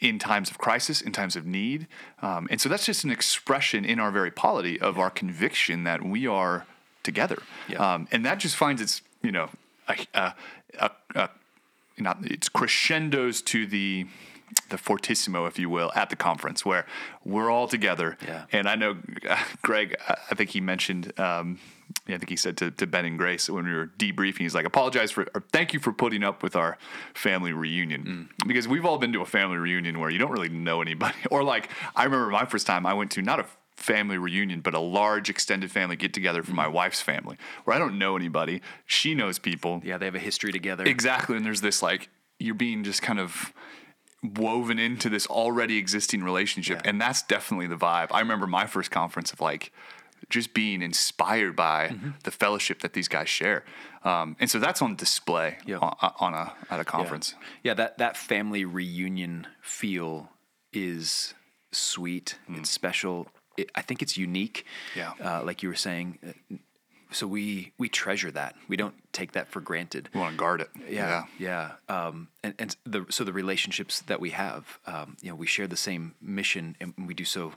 in 0.00 0.18
times 0.18 0.50
of 0.50 0.58
crisis, 0.58 1.00
in 1.00 1.12
times 1.12 1.36
of 1.36 1.46
need. 1.46 1.86
Um, 2.20 2.48
and 2.50 2.60
so 2.60 2.68
that's 2.68 2.86
just 2.86 3.04
an 3.04 3.10
expression 3.10 3.84
in 3.84 3.98
our 3.98 4.10
very 4.10 4.30
polity 4.30 4.80
of 4.80 4.98
our 4.98 5.10
conviction 5.10 5.84
that 5.84 6.02
we 6.02 6.26
are 6.26 6.66
together. 7.02 7.42
Yeah. 7.68 7.94
Um, 7.94 8.08
and 8.10 8.24
that 8.26 8.38
just 8.38 8.56
finds 8.56 8.82
its, 8.82 9.02
you 9.22 9.32
know, 9.32 9.50
a, 9.88 10.06
a, 10.14 10.34
a, 10.78 10.90
a 11.14 11.30
not 11.98 12.18
it's 12.22 12.48
crescendos 12.48 13.40
to 13.42 13.66
the 13.66 14.06
the 14.70 14.78
fortissimo, 14.78 15.46
if 15.46 15.58
you 15.58 15.68
will, 15.68 15.90
at 15.94 16.10
the 16.10 16.16
conference 16.16 16.64
where 16.64 16.86
we're 17.24 17.50
all 17.50 17.66
together. 17.66 18.16
Yeah. 18.24 18.44
And 18.52 18.68
I 18.68 18.74
know 18.74 18.96
Greg, 19.62 19.96
I 20.08 20.16
I 20.30 20.34
think 20.34 20.50
he 20.50 20.60
mentioned, 20.60 21.18
um, 21.18 21.58
I 22.06 22.12
think 22.12 22.28
he 22.28 22.36
said 22.36 22.56
to, 22.58 22.70
to 22.70 22.86
Ben 22.86 23.04
and 23.04 23.18
Grace 23.18 23.48
when 23.48 23.64
we 23.64 23.72
were 23.72 23.86
debriefing, 23.98 24.40
he's 24.40 24.54
like, 24.54 24.66
apologize 24.66 25.10
for, 25.10 25.26
or 25.34 25.42
thank 25.52 25.72
you 25.72 25.80
for 25.80 25.92
putting 25.92 26.22
up 26.22 26.42
with 26.42 26.54
our 26.54 26.76
family 27.14 27.52
reunion. 27.52 28.30
Mm. 28.40 28.46
Because 28.46 28.68
we've 28.68 28.84
all 28.84 28.98
been 28.98 29.12
to 29.14 29.22
a 29.22 29.26
family 29.26 29.56
reunion 29.56 29.98
where 29.98 30.10
you 30.10 30.18
don't 30.18 30.30
really 30.30 30.48
know 30.48 30.82
anybody. 30.82 31.14
Or 31.30 31.42
like, 31.42 31.68
I 31.96 32.04
remember 32.04 32.30
my 32.30 32.44
first 32.44 32.66
time 32.66 32.86
I 32.86 32.94
went 32.94 33.10
to 33.12 33.22
not 33.22 33.40
a 33.40 33.46
family 33.76 34.18
reunion, 34.18 34.60
but 34.60 34.74
a 34.74 34.78
large 34.78 35.28
extended 35.28 35.70
family 35.70 35.96
get 35.96 36.14
together 36.14 36.42
for 36.42 36.52
my 36.52 36.66
mm. 36.66 36.72
wife's 36.72 37.00
family 37.00 37.36
where 37.64 37.74
I 37.74 37.78
don't 37.78 37.98
know 37.98 38.16
anybody. 38.16 38.60
She 38.86 39.14
knows 39.14 39.38
people. 39.38 39.80
Yeah, 39.84 39.98
they 39.98 40.04
have 40.04 40.14
a 40.14 40.20
history 40.20 40.52
together. 40.52 40.84
Exactly. 40.84 41.36
And 41.36 41.44
there's 41.44 41.60
this 41.60 41.82
like 41.82 42.08
you're 42.38 42.54
being 42.54 42.84
just 42.84 43.02
kind 43.02 43.18
of 43.18 43.52
woven 44.22 44.78
into 44.78 45.08
this 45.08 45.26
already 45.26 45.76
existing 45.76 46.22
relationship. 46.22 46.80
Yeah. 46.84 46.90
And 46.90 47.00
that's 47.00 47.22
definitely 47.22 47.66
the 47.66 47.76
vibe. 47.76 48.08
I 48.10 48.20
remember 48.20 48.46
my 48.46 48.66
first 48.66 48.90
conference 48.90 49.32
of 49.32 49.40
like 49.40 49.72
just 50.34 50.54
being 50.54 50.82
inspired 50.82 51.54
by 51.56 51.88
Mm-hmm. 51.88 52.10
the 52.24 52.30
fellowship 52.30 52.78
that 52.80 52.92
these 52.92 53.08
guys 53.08 53.28
share. 53.28 53.62
Um, 54.04 54.36
and 54.40 54.48
so 54.50 54.58
that's 54.58 54.82
on 54.82 54.96
display 54.96 55.56
Yeah. 55.66 55.78
on, 55.86 56.12
on 56.26 56.34
a 56.34 56.46
at 56.72 56.80
a 56.80 56.84
conference. 56.84 57.34
Yeah, 57.62 57.74
that 57.80 57.98
that 57.98 58.16
family 58.16 58.64
reunion 58.64 59.46
feel 59.62 60.28
is 60.72 61.34
sweet. 61.72 62.38
It's 62.48 62.70
special. 62.70 63.26
It, 63.56 63.70
I 63.80 63.82
think 63.82 64.02
it's 64.02 64.16
unique. 64.16 64.64
Yeah. 64.96 65.12
uh, 65.28 65.42
like 65.48 65.62
you 65.62 65.68
were 65.72 65.80
saying. 65.88 66.18
Uh, 66.26 66.56
So 67.20 67.26
we 67.28 67.70
we 67.78 67.88
treasure 67.88 68.32
that. 68.32 68.52
We 68.68 68.76
don't 68.76 68.94
take 69.12 69.30
that 69.32 69.46
for 69.48 69.62
granted. 69.62 70.08
We 70.14 70.20
want 70.20 70.32
to 70.36 70.38
guard 70.44 70.60
it. 70.60 70.70
Yeah, 70.90 71.22
yeah. 71.38 71.66
Um, 71.88 72.28
and 72.42 72.54
and 72.58 72.76
the 72.92 73.00
so 73.10 73.24
the 73.24 73.32
relationships 73.32 74.02
that 74.06 74.18
we 74.20 74.30
have, 74.30 74.62
um, 74.86 75.08
you 75.22 75.30
know, 75.30 75.38
we 75.40 75.46
share 75.46 75.68
the 75.68 75.76
same 75.76 76.02
mission, 76.20 76.74
and 76.80 76.92
we 77.08 77.14
do 77.14 77.24
so 77.24 77.52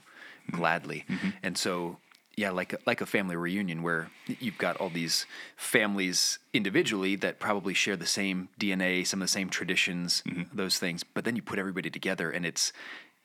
gladly. 0.51 1.05
And 1.43 1.57
so, 1.57 1.97
yeah, 2.37 2.51
like 2.51 2.73
a, 2.73 2.77
like 2.85 3.01
a 3.01 3.05
family 3.07 3.35
reunion 3.35 3.81
where 3.81 4.11
you've 4.27 4.59
got 4.59 4.77
all 4.77 4.89
these 4.89 5.25
families 5.55 6.37
individually 6.53 7.15
that 7.15 7.39
probably 7.39 7.73
share 7.73 7.95
the 7.97 8.05
same 8.05 8.47
DNA, 8.59 9.05
some 9.05 9.21
of 9.21 9.27
the 9.27 9.31
same 9.31 9.49
traditions, 9.49 10.21
those 10.53 10.77
things. 10.77 11.03
But 11.03 11.25
then 11.25 11.35
you 11.35 11.41
put 11.41 11.57
everybody 11.57 11.89
together, 11.89 12.29
and 12.29 12.45
it's 12.45 12.71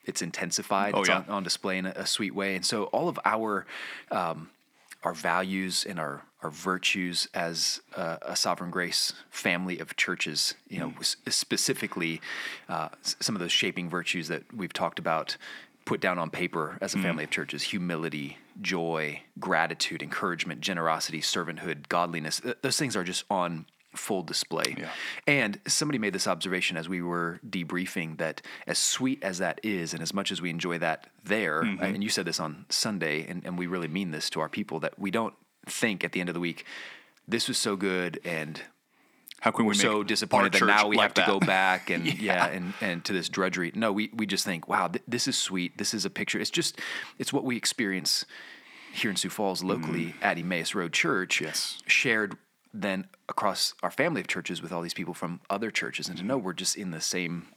it's 0.03 0.23
intensified. 0.23 0.95
Oh, 0.95 1.01
it's 1.01 1.09
yeah. 1.09 1.17
on, 1.17 1.25
on 1.29 1.43
display 1.43 1.77
in 1.77 1.85
a, 1.85 1.93
a 1.95 2.07
sweet 2.07 2.33
way. 2.33 2.55
And 2.55 2.65
so 2.65 2.85
all 2.85 3.07
of 3.07 3.19
our 3.23 3.67
um, 4.09 4.49
our 5.03 5.13
values 5.13 5.85
and 5.87 5.99
our 5.99 6.23
our 6.41 6.49
virtues 6.49 7.29
as 7.35 7.81
a, 7.95 8.17
a 8.23 8.35
sovereign 8.35 8.71
grace 8.71 9.13
family 9.29 9.77
of 9.77 9.95
churches, 9.95 10.55
you 10.67 10.79
know, 10.79 10.91
s- 10.99 11.17
specifically 11.29 12.19
uh, 12.67 12.89
some 13.03 13.35
of 13.35 13.39
those 13.39 13.51
shaping 13.51 13.91
virtues 13.91 14.27
that 14.27 14.43
we've 14.51 14.73
talked 14.73 14.97
about 14.97 15.37
put 15.85 16.01
down 16.01 16.17
on 16.17 16.31
paper 16.31 16.79
as 16.81 16.95
a 16.95 16.97
family 16.97 17.25
of 17.25 17.29
churches 17.29 17.61
humility 17.61 18.37
joy 18.61 19.21
gratitude 19.39 20.01
encouragement 20.01 20.61
generosity 20.61 21.21
servanthood 21.21 21.87
godliness. 21.89 22.41
Those 22.61 22.77
things 22.77 22.95
are 22.95 23.03
just 23.03 23.25
on 23.29 23.65
full 23.95 24.23
display 24.23 24.75
Yeah. 24.77 24.89
and 25.27 25.59
somebody 25.67 25.99
made 25.99 26.13
this 26.13 26.27
observation 26.27 26.77
as 26.77 26.89
we 26.89 27.01
were 27.01 27.39
debriefing 27.47 28.17
that 28.17 28.41
as 28.65 28.79
sweet 28.79 29.23
as 29.23 29.37
that 29.37 29.59
is, 29.63 29.93
and 29.93 30.01
as 30.01 30.13
much 30.13 30.31
as 30.31 30.41
we 30.41 30.49
enjoy 30.49 30.79
that 30.79 31.07
there, 31.23 31.61
mm-hmm. 31.63 31.83
and 31.83 32.03
you 32.03 32.09
said 32.09 32.25
this 32.25 32.39
on 32.39 32.65
Sunday, 32.69 33.25
and, 33.27 33.45
and 33.45 33.57
we 33.57 33.67
really 33.67 33.87
mean 33.87 34.11
this 34.11 34.29
to 34.31 34.39
our 34.39 34.49
people, 34.49 34.79
that 34.79 34.97
we 34.97 35.11
don't 35.11 35.35
think 35.67 36.03
at 36.03 36.11
the 36.11 36.19
end 36.19 36.29
of 36.29 36.33
the 36.33 36.39
week, 36.39 36.65
this 37.27 37.47
was 37.47 37.57
so 37.57 37.75
good, 37.75 38.19
and 38.25 38.61
How 39.43 39.51
can 39.51 39.65
we 39.65 39.73
so 39.73 40.03
disappointed 40.03 40.53
that 40.53 40.65
now 40.65 40.87
we 40.87 40.95
like 40.95 41.17
have 41.17 41.25
to 41.25 41.29
go 41.29 41.37
back 41.37 41.89
and 41.89 42.05
yeah. 42.21 42.47
and 42.47 42.73
and 42.79 43.03
to 43.03 43.11
this 43.11 43.27
drudgery. 43.27 43.73
No, 43.75 43.91
we 43.91 44.09
we 44.13 44.25
just 44.25 44.45
think, 44.45 44.69
wow, 44.69 44.87
th- 44.87 45.03
this 45.05 45.27
is 45.27 45.37
sweet. 45.37 45.77
This 45.77 45.93
is 45.93 46.05
a 46.05 46.09
picture. 46.09 46.39
It's 46.39 46.49
just 46.49 46.79
it's 47.19 47.33
what 47.33 47.43
we 47.43 47.57
experience 47.57 48.23
here 48.93 49.09
in 49.09 49.17
Sioux 49.17 49.29
Falls 49.29 49.61
locally 49.61 50.15
at 50.21 50.37
Emmaus 50.37 50.73
Road 50.73 50.93
Church. 50.93 51.35
Mm-hmm. 51.35 51.43
Yes. 51.43 51.81
shared 51.87 52.37
then 52.73 53.05
across 53.27 53.73
our 53.83 53.91
family 53.91 54.21
of 54.21 54.27
churches 54.27 54.61
with 54.61 54.71
all 54.71 54.81
these 54.81 54.93
people 54.93 55.13
from 55.13 55.41
other 55.49 55.71
churches, 55.71 56.07
and 56.07 56.17
to 56.17 56.23
know 56.23 56.37
we're 56.37 56.53
just 56.53 56.77
in 56.77 56.91
the 56.91 57.01
same. 57.01 57.47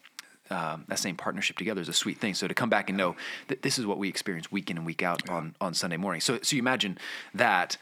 Um, 0.51 0.87
that 0.89 0.99
same 0.99 1.17
partnership 1.17 1.57
together 1.57 1.81
is 1.81 1.89
a 1.89 1.93
sweet 1.93 2.19
thing. 2.19 2.35
So 2.35 2.49
to 2.49 2.55
come 2.55 2.69
back 2.69 2.89
and 2.89 2.97
know 2.97 3.15
that 3.47 3.63
this 3.63 3.79
is 3.79 3.87
what 3.87 3.99
we 3.99 4.09
experience 4.09 4.51
week 4.51 4.71
in 4.71 4.77
and 4.77 4.87
week 4.87 5.03
out 5.05 5.29
on, 5.29 5.55
on 5.61 5.75
Sunday 5.75 5.97
morning. 5.97 6.21
So 6.21 6.41
so 6.43 6.57
you 6.57 6.63
imagine 6.63 6.99
that 7.33 7.77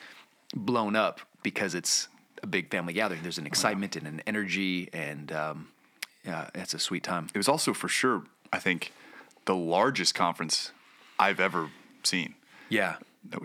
blown 0.54 0.94
up 0.94 1.20
because 1.42 1.74
it's 1.74 2.08
a 2.44 2.46
big 2.46 2.70
family 2.70 2.92
gathering. 2.92 3.22
There's 3.22 3.38
an 3.38 3.46
excitement 3.46 3.96
and 3.96 4.06
an 4.06 4.22
energy, 4.26 4.88
and 4.92 5.32
um, 5.32 5.68
yeah, 6.24 6.50
it's 6.54 6.74
a 6.74 6.78
sweet 6.78 7.02
time. 7.02 7.28
It 7.34 7.38
was 7.38 7.48
also 7.48 7.72
for 7.74 7.88
sure, 7.88 8.22
I 8.52 8.58
think, 8.60 8.92
the 9.46 9.56
largest 9.56 10.14
conference 10.14 10.70
I've 11.18 11.40
ever 11.40 11.70
seen. 12.04 12.34
Yeah, 12.68 12.96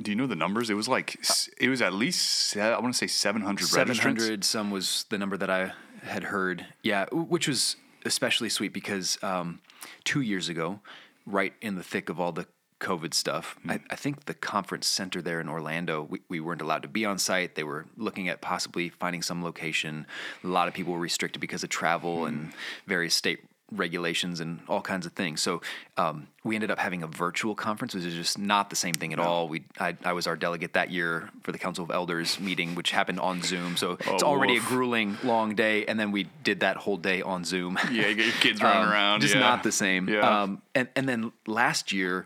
Do 0.04 0.12
you 0.12 0.16
know 0.16 0.28
the 0.28 0.36
numbers? 0.36 0.70
It 0.70 0.76
was 0.76 0.88
like 0.88 1.18
it 1.60 1.70
was 1.70 1.82
at 1.82 1.94
least 1.94 2.56
I 2.58 2.78
want 2.80 2.94
to 2.94 2.98
say 2.98 3.08
700 3.08 3.68
seven 3.68 3.96
registrants. 3.96 4.00
hundred. 4.02 4.44
Some 4.44 4.70
was 4.70 5.06
the 5.10 5.18
number 5.18 5.38
that 5.38 5.50
I 5.50 5.72
had 6.04 6.26
heard. 6.26 6.66
Yeah, 6.84 7.06
which 7.12 7.48
was 7.48 7.78
especially 8.06 8.50
sweet 8.50 8.74
because 8.74 9.18
um, 9.24 9.60
two 10.04 10.22
years 10.22 10.50
ago, 10.50 10.80
right 11.26 11.54
in 11.62 11.76
the 11.76 11.84
thick 11.84 12.10
of 12.10 12.20
all 12.20 12.32
the 12.32 12.48
COVID 12.80 13.14
stuff, 13.14 13.58
I, 13.68 13.80
I 13.90 13.96
think 13.96 14.26
the 14.26 14.34
conference 14.34 14.88
center 14.88 15.22
there 15.22 15.40
in 15.42 15.50
Orlando, 15.50 16.08
we, 16.10 16.22
we 16.30 16.40
weren't 16.40 16.62
allowed 16.62 16.82
to 16.84 16.88
be 16.88 17.06
on 17.06 17.18
site. 17.18 17.56
They 17.56 17.64
were 17.64 17.86
looking 17.98 18.30
at 18.30 18.42
possibly 18.42 18.90
finding 18.90 19.22
some 19.22 19.44
location. 19.44 20.06
A 20.44 20.48
lot 20.48 20.68
of 20.68 20.74
people 20.74 20.94
were 20.94 21.00
restricted 21.00 21.42
because 21.42 21.64
of 21.64 21.70
travel 21.70 22.26
and 22.26 22.52
various 22.88 23.14
state 23.16 23.40
regulations 23.72 24.40
and 24.40 24.60
all 24.68 24.82
kinds 24.82 25.06
of 25.06 25.12
things. 25.14 25.42
So 25.44 25.62
um, 25.96 26.26
we 26.44 26.56
ended 26.56 26.72
up 26.72 26.80
having 26.80 27.04
a 27.04 27.08
virtual 27.08 27.54
conference, 27.54 27.94
which 27.94 28.04
is 28.04 28.16
just 28.16 28.40
not 28.40 28.72
the 28.72 28.76
same 28.76 28.96
thing 28.96 29.14
at 29.14 29.20
all. 29.20 29.48
We 29.48 29.64
I, 29.80 29.96
I 30.04 30.14
was 30.14 30.26
our 30.26 30.36
delegate 30.36 30.74
that 30.74 30.90
year 30.90 31.30
for 31.44 31.52
the 31.52 31.60
Council 31.60 31.84
of 31.84 31.92
Elders 31.92 32.40
meeting, 32.40 32.74
which 32.74 32.90
happened 32.90 33.20
on 33.20 33.44
Zoom. 33.44 33.78
So 33.78 33.92
it's 33.92 34.24
Oh, 34.24 34.28
already 34.28 34.54
woof. 34.56 34.66
a 34.66 34.70
grueling, 34.70 35.18
long 35.24 35.54
day, 35.54 35.86
and 35.86 36.00
then 36.00 36.12
we 36.12 36.24
did 36.44 36.62
that 36.62 36.78
whole 36.78 36.98
day 36.98 37.22
on 37.22 37.44
Zoom. 37.46 37.78
Yeah, 37.92 38.08
you 38.08 38.16
get 38.16 38.26
your 38.26 38.34
kids 38.36 38.60
running 38.64 38.84
Um, 38.86 38.90
around. 38.92 39.22
Just 39.22 39.36
yeah. 39.36 39.42
not 39.42 39.62
the 39.62 39.72
same. 39.72 40.10
Yeah. 40.10 40.42
Um, 40.44 40.64
and 40.74 40.88
and 40.96 41.08
then 41.08 41.32
last 41.46 41.92
year 41.92 42.26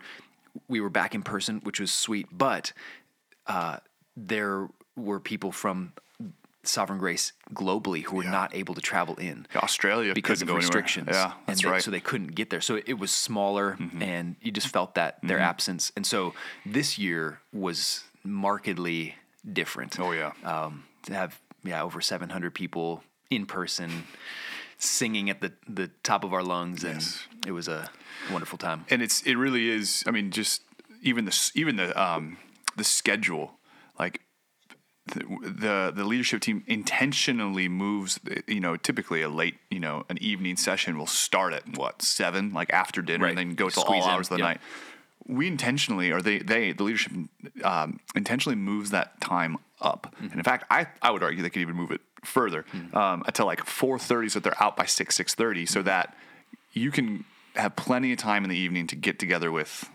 we 0.68 0.82
were 0.82 0.90
back 0.90 1.16
in 1.16 1.22
person, 1.24 1.60
which 1.64 1.80
was 1.80 1.92
sweet, 1.92 2.28
but 2.32 2.74
uh, 3.48 3.78
there 4.16 4.68
were 4.96 5.20
people 5.20 5.52
from 5.52 5.94
Sovereign 6.66 7.00
Grace 7.00 7.34
globally 7.54 8.04
who 8.04 8.16
were 8.16 8.24
not 8.24 8.56
able 8.56 8.74
to 8.74 8.80
travel 8.82 9.16
in 9.16 9.46
Australia 9.56 10.14
because 10.14 10.42
of 10.42 10.48
go 10.48 10.54
anywhere. 10.54 10.62
restrictions. 10.62 11.10
Yeah, 11.12 11.26
and 11.26 11.34
that's 11.48 11.62
they- 11.62 11.68
right. 11.68 11.76
Mm-hmm. 11.80 11.84
So 11.86 11.92
they 11.92 12.00
couldn't 12.00 12.36
get 12.36 12.50
there. 12.52 12.62
So 12.62 12.80
it 12.86 12.98
was 13.00 13.12
smaller, 13.12 13.78
and 14.00 14.36
you 14.42 14.52
just 14.52 14.68
felt 14.68 14.96
that 14.96 15.18
their 15.24 15.40
absence. 15.40 15.92
And 15.96 16.06
so 16.06 16.34
this 16.66 16.98
year 16.98 17.40
was 17.52 18.04
markedly 18.24 19.16
different. 19.52 20.00
Oh, 20.00 20.12
yeah. 20.14 20.32
um, 20.46 20.86
to 21.08 21.14
have 21.14 21.40
yeah 21.66 21.82
over 21.84 22.00
700 22.02 22.54
people 22.54 23.04
in 23.30 23.46
person 23.46 24.06
singing 24.78 25.30
at 25.30 25.42
the 25.42 25.54
the 25.68 25.90
top 26.04 26.24
of 26.24 26.34
our 26.34 26.44
lungs, 26.44 26.84
and 26.84 26.96
Yes. 26.96 27.28
it 27.48 27.52
was 27.52 27.68
a 27.68 27.90
wonderful 28.32 28.58
time. 28.58 28.86
and 28.90 29.02
it's 29.02 29.22
it 29.24 29.36
really 29.36 29.70
is. 29.70 30.04
I 30.08 30.12
mean, 30.12 30.32
just 30.32 30.62
even 31.02 31.26
the 31.26 31.52
even 31.56 31.76
the 31.76 32.02
um 32.02 32.38
the 32.76 32.84
schedule, 32.84 33.54
like 34.00 34.22
the 35.08 35.20
the, 35.42 35.92
the 35.96 36.04
leadership 36.06 36.42
team 36.42 36.64
intentionally 36.68 37.68
moves. 37.68 38.20
You 38.48 38.60
know, 38.60 38.78
typically 38.78 39.22
a 39.22 39.30
late, 39.30 39.56
you 39.70 39.80
know, 39.80 40.06
an 40.10 40.18
evening 40.22 40.56
session 40.58 40.98
will 40.98 41.08
start 41.08 41.54
at 41.54 41.78
what 41.78 42.02
seven, 42.02 42.54
like 42.54 42.72
after 42.74 43.02
dinner, 43.02 43.24
Right. 43.26 43.30
and 43.32 43.38
then 43.38 43.56
go 43.56 43.70
till 43.70 43.84
Squeeze 43.84 44.04
all 44.04 44.10
in, 44.10 44.16
hours 44.16 44.28
of 44.32 44.38
the 44.38 44.44
yep. 44.44 44.48
night. 44.56 44.62
We 45.26 45.48
intentionally, 45.48 46.12
or 46.12 46.22
they, 46.22 46.40
they, 46.40 46.74
the 46.74 46.84
leadership, 46.84 47.14
um, 47.64 48.02
intentionally 48.14 48.58
moves 48.58 48.90
that 48.90 49.22
time 49.22 49.56
up. 49.80 50.14
Mm-hmm. 50.18 50.26
And 50.26 50.34
in 50.36 50.44
fact, 50.44 50.66
I, 50.70 50.88
I 51.02 51.12
would 51.12 51.24
argue 51.24 51.42
they 51.42 51.50
could 51.50 51.62
even 51.62 51.78
move 51.78 51.92
it 51.92 52.02
further 52.26 52.66
um, 52.94 53.24
until 53.28 53.46
like 53.46 53.66
four 53.66 53.98
thirty, 54.00 54.30
so 54.30 54.40
that 54.40 54.44
they're 54.50 54.64
out 54.64 54.76
by 54.78 54.86
six, 54.86 55.16
six 55.16 55.36
thirty, 55.36 55.66
so 55.66 55.82
that 55.84 56.16
you 56.74 56.92
can 56.92 57.26
have 57.56 57.76
plenty 57.76 58.12
of 58.12 58.18
time 58.18 58.44
in 58.44 58.50
the 58.50 58.58
evening 58.58 58.88
to 58.88 58.96
get 58.96 59.20
together 59.20 59.52
with 59.52 59.90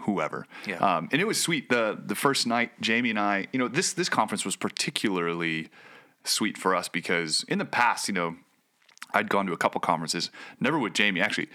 whoever. 0.00 0.46
Yeah. 0.66 0.76
Um, 0.78 1.08
and 1.12 1.20
it 1.20 1.26
was 1.26 1.40
sweet. 1.40 1.68
The 1.68 1.98
the 2.04 2.14
first 2.14 2.46
night, 2.46 2.72
Jamie 2.80 3.10
and 3.10 3.18
I, 3.18 3.46
you 3.52 3.58
know, 3.58 3.68
this 3.68 3.92
this 3.92 4.08
conference 4.08 4.44
was 4.44 4.56
particularly 4.56 5.68
sweet 6.24 6.56
for 6.58 6.74
us 6.74 6.88
because 6.88 7.44
in 7.48 7.58
the 7.58 7.64
past, 7.64 8.08
you 8.08 8.14
know, 8.14 8.36
I'd 9.12 9.28
gone 9.28 9.46
to 9.46 9.52
a 9.52 9.56
couple 9.56 9.80
conferences, 9.80 10.30
never 10.60 10.78
with 10.78 10.94
Jamie. 10.94 11.20
Actually, 11.20 11.48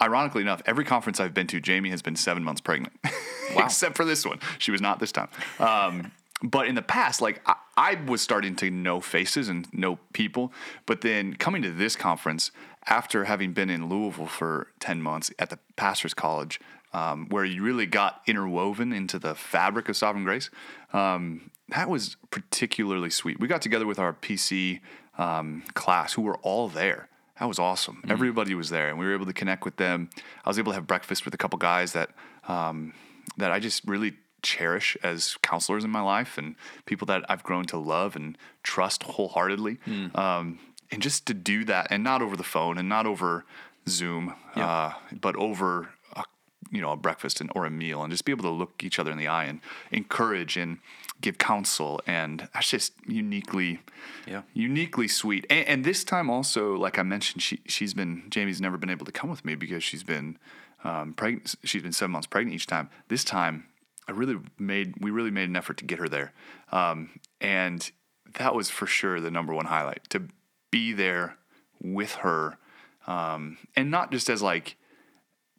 ironically 0.00 0.42
enough, 0.42 0.62
every 0.66 0.84
conference 0.84 1.20
I've 1.20 1.32
been 1.34 1.46
to, 1.48 1.60
Jamie 1.60 1.90
has 1.90 2.02
been 2.02 2.16
seven 2.16 2.44
months 2.44 2.60
pregnant, 2.60 2.92
Wow. 3.04 3.10
except 3.64 3.96
for 3.96 4.04
this 4.04 4.26
one. 4.26 4.38
She 4.58 4.70
was 4.70 4.80
not 4.80 4.98
this 5.00 5.12
time. 5.12 5.28
Um, 5.58 6.12
but 6.42 6.66
in 6.66 6.74
the 6.74 6.82
past, 6.82 7.20
like 7.22 7.40
I, 7.46 7.54
I 7.76 7.94
was 8.06 8.20
starting 8.20 8.56
to 8.56 8.70
know 8.70 9.00
faces 9.00 9.48
and 9.48 9.72
know 9.72 9.98
people. 10.12 10.52
But 10.84 11.00
then 11.00 11.34
coming 11.34 11.62
to 11.62 11.70
this 11.70 11.96
conference, 11.96 12.50
after 12.86 13.24
having 13.24 13.52
been 13.52 13.70
in 13.70 13.88
Louisville 13.88 14.26
for 14.26 14.68
10 14.80 15.02
months 15.02 15.30
at 15.38 15.50
the 15.50 15.58
pastor's 15.76 16.14
college, 16.14 16.60
um, 16.92 17.26
where 17.28 17.44
you 17.44 17.62
really 17.62 17.86
got 17.86 18.22
interwoven 18.26 18.92
into 18.92 19.18
the 19.18 19.34
fabric 19.34 19.88
of 19.88 19.96
sovereign 19.96 20.24
grace, 20.24 20.50
um, 20.92 21.50
that 21.68 21.88
was 21.88 22.16
particularly 22.30 23.10
sweet. 23.10 23.40
We 23.40 23.48
got 23.48 23.60
together 23.60 23.86
with 23.86 23.98
our 23.98 24.12
PC 24.12 24.80
um, 25.18 25.64
class 25.74 26.12
who 26.12 26.22
were 26.22 26.36
all 26.38 26.68
there. 26.68 27.08
That 27.40 27.48
was 27.48 27.58
awesome. 27.58 28.02
Everybody 28.08 28.54
was 28.54 28.70
there, 28.70 28.88
and 28.88 28.98
we 28.98 29.04
were 29.04 29.12
able 29.12 29.26
to 29.26 29.32
connect 29.32 29.64
with 29.64 29.76
them. 29.76 30.08
I 30.44 30.48
was 30.48 30.58
able 30.58 30.72
to 30.72 30.76
have 30.76 30.86
breakfast 30.86 31.26
with 31.26 31.34
a 31.34 31.36
couple 31.36 31.58
guys 31.58 31.92
that 31.92 32.10
um, 32.48 32.94
that 33.36 33.50
I 33.50 33.58
just 33.58 33.82
really 33.86 34.14
cherish 34.46 34.96
as 35.02 35.36
counselors 35.42 35.84
in 35.84 35.90
my 35.90 36.00
life, 36.16 36.38
and 36.40 36.54
people 36.90 37.06
that 37.06 37.22
I've 37.30 37.42
grown 37.42 37.64
to 37.66 37.78
love 37.78 38.16
and 38.16 38.38
trust 38.62 39.02
wholeheartedly. 39.02 39.78
Um, 40.14 40.58
and 40.92 41.02
just 41.02 41.26
to 41.26 41.34
do 41.34 41.64
that, 41.72 41.88
and 41.90 42.04
not 42.04 42.22
over 42.22 42.36
the 42.36 42.44
phone, 42.54 42.78
and 42.78 42.88
not 42.88 43.06
over 43.06 43.44
Zoom, 43.88 44.34
uh, 44.54 44.92
but 45.20 45.34
over 45.36 45.88
a, 46.14 46.22
you 46.70 46.80
know 46.80 46.92
a 46.92 46.96
breakfast 46.96 47.40
and 47.40 47.50
or 47.56 47.66
a 47.66 47.70
meal, 47.70 48.02
and 48.02 48.10
just 48.12 48.24
be 48.24 48.32
able 48.36 48.44
to 48.44 48.56
look 48.62 48.82
each 48.84 48.98
other 49.00 49.10
in 49.10 49.18
the 49.18 49.26
eye 49.26 49.44
and 49.50 49.60
encourage 49.90 50.56
and 50.56 50.78
give 51.20 51.38
counsel, 51.38 52.00
and 52.06 52.48
that's 52.54 52.70
just 52.70 52.92
uniquely 53.08 53.80
Yeah. 54.26 54.42
uniquely 54.54 55.08
sweet. 55.08 55.44
And, 55.50 55.66
and 55.70 55.84
this 55.84 56.04
time 56.04 56.30
also, 56.30 56.76
like 56.76 56.98
I 56.98 57.02
mentioned, 57.02 57.42
she 57.42 57.56
she's 57.66 57.94
been 57.94 58.12
Jamie's 58.30 58.60
never 58.60 58.76
been 58.78 58.90
able 58.96 59.06
to 59.06 59.12
come 59.20 59.30
with 59.30 59.44
me 59.44 59.54
because 59.56 59.82
she's 59.82 60.04
been 60.04 60.38
um, 60.84 61.14
pregnant. 61.14 61.54
She's 61.64 61.82
been 61.82 61.92
seven 61.92 62.12
months 62.12 62.28
pregnant 62.28 62.54
each 62.54 62.66
time. 62.66 62.90
This 63.08 63.24
time, 63.24 63.64
I 64.08 64.12
really 64.12 64.36
made 64.58 64.94
we 65.00 65.10
really 65.10 65.30
made 65.30 65.48
an 65.48 65.56
effort 65.56 65.76
to 65.78 65.84
get 65.84 65.98
her 65.98 66.08
there, 66.08 66.32
um, 66.72 67.20
and 67.40 67.90
that 68.38 68.54
was 68.54 68.70
for 68.70 68.86
sure 68.86 69.20
the 69.20 69.30
number 69.30 69.52
one 69.52 69.66
highlight 69.66 70.08
to 70.10 70.28
be 70.70 70.92
there 70.92 71.36
with 71.82 72.16
her, 72.16 72.58
um, 73.06 73.58
and 73.74 73.90
not 73.90 74.10
just 74.12 74.28
as 74.30 74.42
like 74.42 74.76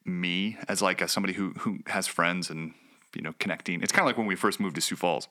me 0.05 0.57
as 0.69 0.81
like 0.81 1.01
as 1.01 1.11
somebody 1.11 1.33
who 1.33 1.51
who 1.59 1.79
has 1.87 2.07
friends 2.07 2.49
and 2.49 2.73
you 3.15 3.21
know 3.21 3.33
connecting. 3.39 3.81
It's 3.81 3.91
kind 3.91 4.01
of 4.01 4.07
like 4.07 4.17
when 4.17 4.27
we 4.27 4.35
first 4.35 4.59
moved 4.59 4.75
to 4.75 4.81
Sioux 4.81 4.95
Falls 4.95 5.27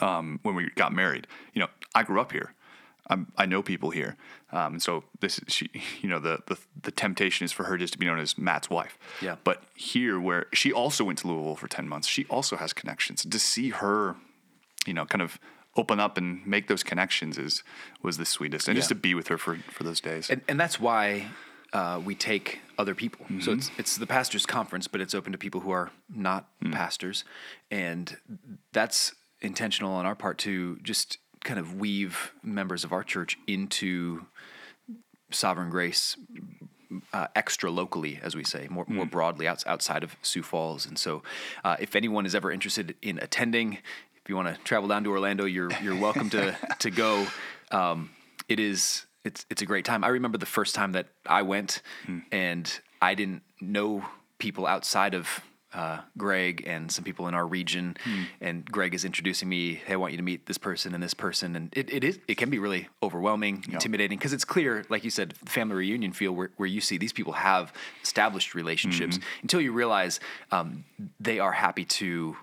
um, 0.00 0.40
when 0.42 0.54
we 0.54 0.70
got 0.74 0.92
married. 0.92 1.26
You 1.52 1.60
know, 1.60 1.68
I 1.94 2.02
grew 2.02 2.20
up 2.20 2.32
here. 2.32 2.54
I'm, 3.08 3.30
I 3.36 3.44
know 3.46 3.62
people 3.62 3.90
here, 3.90 4.16
um, 4.52 4.74
and 4.74 4.82
so 4.82 5.04
this 5.20 5.38
is 5.38 5.52
she. 5.52 5.68
You 6.02 6.08
know, 6.10 6.18
the, 6.18 6.38
the 6.46 6.58
the 6.82 6.90
temptation 6.90 7.44
is 7.44 7.52
for 7.52 7.64
her 7.64 7.76
just 7.78 7.92
to 7.94 7.98
be 7.98 8.06
known 8.06 8.18
as 8.18 8.36
Matt's 8.36 8.68
wife. 8.70 8.98
Yeah. 9.22 9.36
But 9.44 9.62
here, 9.74 10.18
where 10.20 10.46
she 10.52 10.72
also 10.72 11.04
went 11.04 11.18
to 11.20 11.28
Louisville 11.28 11.56
for 11.56 11.68
ten 11.68 11.88
months, 11.88 12.08
she 12.08 12.24
also 12.26 12.56
has 12.56 12.72
connections. 12.72 13.22
To 13.24 13.38
see 13.38 13.70
her, 13.70 14.16
you 14.86 14.92
know, 14.94 15.06
kind 15.06 15.22
of 15.22 15.38
open 15.76 15.98
up 15.98 16.16
and 16.18 16.46
make 16.46 16.68
those 16.68 16.82
connections 16.82 17.36
is 17.38 17.62
was 18.02 18.16
the 18.18 18.24
sweetest, 18.26 18.68
and 18.68 18.76
just 18.76 18.88
to 18.90 18.94
be 18.94 19.14
with 19.14 19.28
her 19.28 19.38
for 19.38 19.56
for 19.72 19.82
those 19.84 20.00
days. 20.00 20.30
and, 20.30 20.40
and 20.48 20.58
that's 20.60 20.78
why 20.78 21.26
uh, 21.72 22.00
we 22.04 22.14
take 22.14 22.60
other 22.78 22.94
people. 22.94 23.26
So 23.28 23.34
Mm-hmm. 23.34 23.52
it's 23.58 23.70
it's 23.78 23.96
the 23.96 24.06
pastors' 24.06 24.46
conference, 24.46 24.86
but 24.88 25.00
it's 25.00 25.14
open 25.14 25.32
to 25.32 25.38
people 25.38 25.60
who 25.62 25.70
are 25.72 25.90
not 26.14 26.46
Mm. 26.62 26.72
pastors, 26.72 27.24
and 27.70 28.16
that's 28.72 29.14
intentional 29.40 29.92
on 29.92 30.06
our 30.06 30.14
part 30.14 30.38
to 30.38 30.76
just 30.82 31.18
kind 31.44 31.60
of 31.60 31.74
weave 31.78 32.32
members 32.42 32.82
of 32.84 32.92
our 32.92 33.04
church 33.04 33.38
into 33.46 34.26
sovereign 35.30 35.70
grace. 35.70 36.16
Uh, 37.12 37.26
extra 37.34 37.70
locally, 37.72 38.20
as 38.22 38.36
we 38.36 38.44
say, 38.44 38.68
more 38.70 38.84
Mm. 38.84 38.90
more 38.94 39.06
broadly 39.06 39.48
outs 39.48 39.64
outside 39.66 40.04
of 40.04 40.14
Sioux 40.22 40.44
Falls, 40.44 40.86
and 40.86 40.96
so 40.96 41.24
uh, 41.64 41.76
if 41.80 41.96
anyone 41.96 42.24
is 42.24 42.36
ever 42.36 42.52
interested 42.52 42.94
in 43.02 43.18
attending, 43.18 43.78
if 44.16 44.28
you 44.28 44.36
want 44.36 44.54
to 44.54 44.62
travel 44.62 44.88
down 44.88 45.02
to 45.04 45.10
Orlando, 45.10 45.44
you're 45.44 45.72
you're 45.82 45.98
welcome 45.98 46.30
to 46.30 46.56
to 46.78 46.90
go. 46.92 47.26
Um, 47.72 48.10
it 48.48 48.60
is 48.60 49.06
it's 49.24 49.44
it's 49.50 49.60
a 49.60 49.66
great 49.66 49.84
time. 49.84 50.04
I 50.04 50.08
remember 50.08 50.38
the 50.38 50.46
first 50.46 50.76
time 50.76 50.92
that 50.92 51.06
I 51.26 51.42
went, 51.42 51.82
and 52.30 52.80
I 53.02 53.14
didn't 53.14 53.42
know 53.60 54.04
people 54.38 54.64
outside 54.64 55.14
of 55.14 55.40
uh, 55.74 55.98
Greg 56.16 56.64
and 56.66 56.90
some 56.90 57.04
people 57.04 57.26
in 57.28 57.34
our 57.34 57.46
region, 57.46 57.96
and 58.40 58.64
Greg 58.64 58.94
is 58.94 59.04
introducing 59.04 59.48
me. 59.48 59.74
Hey, 59.74 59.94
I 59.94 59.96
want 59.96 60.12
you 60.12 60.16
to 60.18 60.22
meet 60.22 60.46
this 60.46 60.58
person 60.58 60.94
and 60.94 61.02
this 61.02 61.14
person, 61.14 61.56
and 61.56 61.72
it, 61.76 61.92
it 61.92 62.04
is 62.04 62.18
it 62.28 62.36
can 62.36 62.50
be 62.50 62.58
really 62.58 62.88
overwhelming, 63.02 63.64
intimidating 63.74 64.18
because 64.18 64.32
it's 64.32 64.44
clear, 64.44 64.84
like 64.88 65.04
you 65.04 65.10
said, 65.10 65.34
the 65.42 65.50
family 65.50 65.74
reunion 65.76 66.12
feel 66.12 66.32
where, 66.32 66.50
where 66.56 66.68
you 66.68 66.80
see 66.80 66.96
these 66.98 67.12
people 67.12 67.32
have 67.32 67.72
established 68.02 68.54
relationships 68.54 69.18
until 69.42 69.60
you 69.60 69.72
realize 69.72 70.20
um, 70.52 70.84
they 71.20 71.38
are 71.40 71.52
happy 71.52 71.84
to 71.84 72.36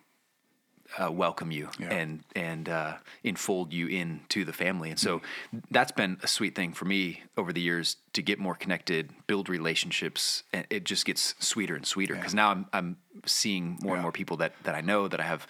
uh, 1.00 1.12
welcome 1.12 1.52
you 1.52 1.70
Yeah. 1.80 1.94
and 1.94 2.24
and 2.36 2.68
uh, 2.70 2.94
enfold 3.24 3.72
you 3.74 3.88
into 3.88 4.44
the 4.46 4.54
family. 4.54 4.90
And 4.90 5.00
so 5.00 5.22
that's 5.70 5.92
been 5.92 6.18
a 6.24 6.28
sweet 6.28 6.56
thing 6.56 6.74
for 6.74 6.86
me 6.86 7.24
over 7.38 7.54
the 7.54 7.62
years 7.62 7.98
to 8.14 8.22
get 8.22 8.40
more 8.40 8.56
connected, 8.56 9.12
build 9.28 9.50
relationships, 9.50 10.44
and 10.54 10.66
it 10.70 10.84
just 10.84 11.06
gets 11.06 11.36
sweeter 11.40 11.76
and 11.76 11.86
sweeter 11.86 12.16
because 12.16 12.34
now 12.34 12.52
I'm 12.52 12.66
I'm 12.74 12.98
seeing 13.26 13.78
more 13.82 13.96
and 13.96 14.02
more 14.04 14.12
people 14.12 14.38
that 14.38 14.54
that 14.64 14.76
I 14.76 14.82
know 14.82 15.08
that 15.08 15.20
I 15.20 15.24
have. 15.24 15.48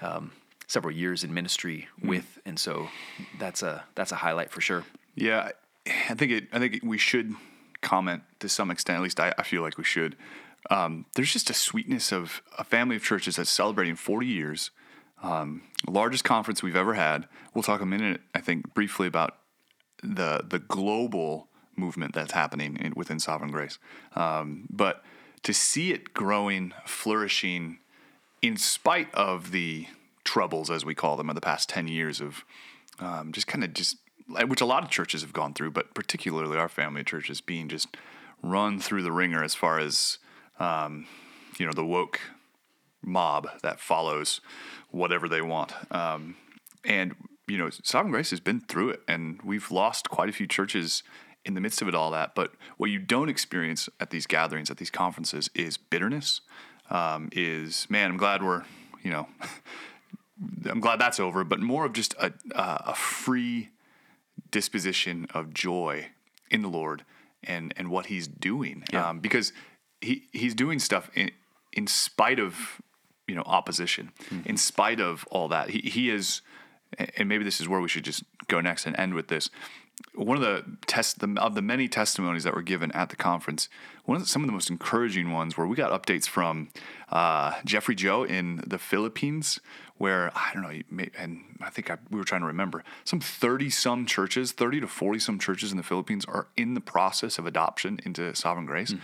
Um, 0.00 0.32
several 0.68 0.94
years 0.94 1.22
in 1.22 1.34
ministry 1.34 1.86
Mm. 2.00 2.08
with 2.08 2.38
and 2.46 2.58
so 2.58 2.88
that's 3.38 3.62
a 3.62 3.84
that's 3.94 4.10
a 4.10 4.16
highlight 4.16 4.50
for 4.50 4.62
sure 4.62 4.84
Yeah, 5.14 5.50
I 5.86 6.14
think 6.14 6.32
it. 6.32 6.44
I 6.50 6.58
think 6.58 6.80
we 6.82 6.96
should 6.96 7.34
comment 7.82 8.22
to 8.40 8.48
some 8.48 8.70
extent. 8.70 8.96
At 8.96 9.02
least 9.02 9.20
I, 9.20 9.34
I 9.36 9.42
feel 9.42 9.60
like 9.60 9.76
we 9.76 9.84
should. 9.84 10.16
Um, 10.70 11.04
there's 11.14 11.30
just 11.32 11.50
a 11.50 11.54
sweetness 11.54 12.10
of 12.10 12.40
a 12.56 12.64
family 12.64 12.96
of 12.96 13.02
churches 13.02 13.36
that's 13.36 13.50
celebrating 13.50 13.96
40 13.96 14.26
years, 14.26 14.70
um, 15.22 15.62
largest 15.88 16.24
conference 16.24 16.62
we've 16.62 16.76
ever 16.76 16.94
had. 16.94 17.26
We'll 17.54 17.62
talk 17.62 17.80
a 17.80 17.86
minute, 17.86 18.20
I 18.34 18.40
think, 18.40 18.74
briefly 18.74 19.06
about 19.06 19.38
the 20.02 20.44
the 20.46 20.58
global 20.58 21.48
movement 21.76 22.14
that's 22.14 22.32
happening 22.32 22.76
in, 22.76 22.92
within 22.96 23.18
Sovereign 23.18 23.50
Grace. 23.50 23.78
Um, 24.14 24.66
but 24.70 25.02
to 25.42 25.52
see 25.52 25.92
it 25.92 26.14
growing, 26.14 26.72
flourishing, 26.86 27.78
in 28.40 28.56
spite 28.56 29.12
of 29.14 29.52
the 29.52 29.86
troubles, 30.24 30.70
as 30.70 30.84
we 30.84 30.94
call 30.94 31.16
them, 31.16 31.28
of 31.28 31.34
the 31.34 31.40
past 31.40 31.68
10 31.68 31.88
years 31.88 32.20
of 32.20 32.44
um, 32.98 33.32
just 33.32 33.46
kind 33.46 33.64
of 33.64 33.72
just, 33.72 33.96
which 34.46 34.60
a 34.60 34.66
lot 34.66 34.84
of 34.84 34.90
churches 34.90 35.22
have 35.22 35.32
gone 35.32 35.54
through, 35.54 35.70
but 35.70 35.94
particularly 35.94 36.56
our 36.56 36.68
family 36.68 37.02
churches 37.02 37.40
being 37.40 37.68
just 37.68 37.96
run 38.42 38.78
through 38.78 39.02
the 39.02 39.12
ringer 39.12 39.42
as 39.42 39.54
far 39.54 39.78
as, 39.78 40.18
um, 40.60 41.06
you 41.58 41.66
know, 41.66 41.72
the 41.72 41.84
woke 41.84 42.20
mob 43.04 43.48
that 43.62 43.80
follows 43.80 44.40
whatever 44.92 45.28
they 45.28 45.42
want. 45.42 45.72
Um, 45.90 46.36
and, 46.84 47.14
you 47.48 47.58
know, 47.58 47.70
Sovereign 47.82 48.12
Grace 48.12 48.30
has 48.30 48.40
been 48.40 48.60
through 48.60 48.90
it, 48.90 49.00
and 49.08 49.40
we've 49.42 49.70
lost 49.70 50.10
quite 50.10 50.28
a 50.28 50.32
few 50.32 50.46
churches 50.46 51.02
in 51.44 51.54
the 51.54 51.60
midst 51.60 51.82
of 51.82 51.88
it 51.88 51.94
all 51.94 52.10
that. 52.12 52.34
But 52.34 52.52
what 52.76 52.90
you 52.90 52.98
don't 53.00 53.28
experience 53.28 53.88
at 53.98 54.10
these 54.10 54.26
gatherings, 54.26 54.70
at 54.70 54.76
these 54.76 54.90
conferences, 54.90 55.50
is 55.54 55.76
bitterness. 55.76 56.40
Um, 56.90 57.30
is 57.32 57.86
man, 57.90 58.10
I'm 58.10 58.16
glad 58.16 58.42
we're, 58.42 58.64
you 59.02 59.10
know, 59.10 59.26
I'm 60.70 60.80
glad 60.80 61.00
that's 61.00 61.18
over. 61.20 61.42
But 61.44 61.60
more 61.60 61.84
of 61.84 61.92
just 61.94 62.14
a 62.14 62.32
a 62.54 62.82
a 62.88 62.94
free 62.94 63.70
disposition 64.50 65.26
of 65.34 65.54
joy 65.54 66.06
in 66.50 66.62
the 66.62 66.68
Lord 66.68 67.04
and 67.42 67.72
and 67.76 67.88
what 67.88 68.06
He's 68.06 68.28
doing, 68.28 68.84
Yeah. 68.92 69.08
um, 69.10 69.20
because 69.20 69.52
He 70.00 70.24
He's 70.32 70.54
doing 70.54 70.78
stuff 70.78 71.10
in 71.14 71.30
in 71.72 71.86
spite 71.86 72.38
of 72.38 72.80
you 73.32 73.38
know 73.38 73.44
opposition, 73.46 74.12
in 74.44 74.58
spite 74.58 75.00
of 75.00 75.24
all 75.30 75.48
that. 75.48 75.70
He 75.70 75.80
He 75.96 76.10
is, 76.10 76.42
and 77.16 77.26
maybe 77.30 77.44
this 77.44 77.60
is 77.62 77.66
where 77.66 77.80
we 77.80 77.88
should 77.88 78.04
just 78.04 78.24
go 78.46 78.60
next 78.60 78.84
and 78.86 78.94
end 78.98 79.14
with 79.14 79.28
this. 79.28 79.48
One 80.14 80.36
of 80.36 80.42
the 80.42 80.64
test 80.86 81.20
the, 81.20 81.40
of 81.40 81.54
the 81.54 81.62
many 81.62 81.88
testimonies 81.88 82.44
that 82.44 82.54
were 82.54 82.68
given 82.74 82.92
at 82.92 83.08
the 83.08 83.16
conference, 83.16 83.70
one 84.04 84.16
of 84.16 84.22
the, 84.22 84.28
some 84.28 84.42
of 84.42 84.48
the 84.48 84.52
most 84.52 84.68
encouraging 84.68 85.32
ones 85.32 85.56
where 85.56 85.66
we 85.66 85.76
got 85.76 85.90
updates 85.98 86.28
from 86.28 86.68
uh, 87.08 87.52
Jeffrey 87.64 87.94
Joe 87.94 88.24
in 88.24 88.62
the 88.66 88.78
Philippines, 88.78 89.60
where 89.96 90.30
I 90.34 90.50
don't 90.52 90.62
know, 90.62 91.06
and 91.16 91.40
I 91.62 91.70
think 91.70 91.90
I, 91.90 91.96
we 92.10 92.18
were 92.18 92.24
trying 92.24 92.42
to 92.42 92.46
remember 92.46 92.84
some 93.04 93.20
thirty 93.20 93.70
some 93.70 94.04
churches, 94.04 94.52
thirty 94.52 94.78
to 94.80 94.86
forty 94.86 95.20
some 95.20 95.38
churches 95.38 95.70
in 95.70 95.78
the 95.78 95.88
Philippines 95.92 96.26
are 96.26 96.48
in 96.56 96.74
the 96.74 96.84
process 96.94 97.38
of 97.38 97.46
adoption 97.46 97.98
into 98.04 98.34
Sovereign 98.34 98.66
Grace. 98.66 98.94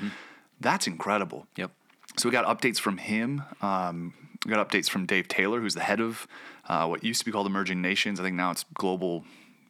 That's 0.61 0.87
incredible. 0.87 1.47
yep 1.57 1.71
So 2.19 2.29
we 2.29 2.33
got 2.33 2.47
updates 2.47 2.79
from 2.79 2.99
him. 2.99 3.43
Um, 3.63 4.15
we 4.45 4.51
got 4.51 4.69
updates 4.69 4.91
from 4.91 5.07
Dave 5.07 5.29
Taylor, 5.29 5.61
who's 5.61 5.75
the 5.75 5.81
head 5.81 6.01
of 6.01 6.27
uh, 6.69 6.87
what 6.87 7.05
used 7.05 7.21
to 7.21 7.25
be 7.25 7.33
called 7.33 7.47
Emerging 7.47 7.81
Nations. 7.81 8.19
I 8.19 8.25
think 8.25 8.37
now 8.37 8.51
it's 8.51 8.65
Global 8.75 9.25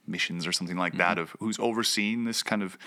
Missions 0.06 0.46
or 0.46 0.52
something 0.52 0.76
like 0.76 0.96
that. 0.96 1.18
Of 1.18 1.37
who's 1.40 1.58
overseeing 1.58 2.24
this 2.24 2.42
kind 2.42 2.62
of 2.62 2.78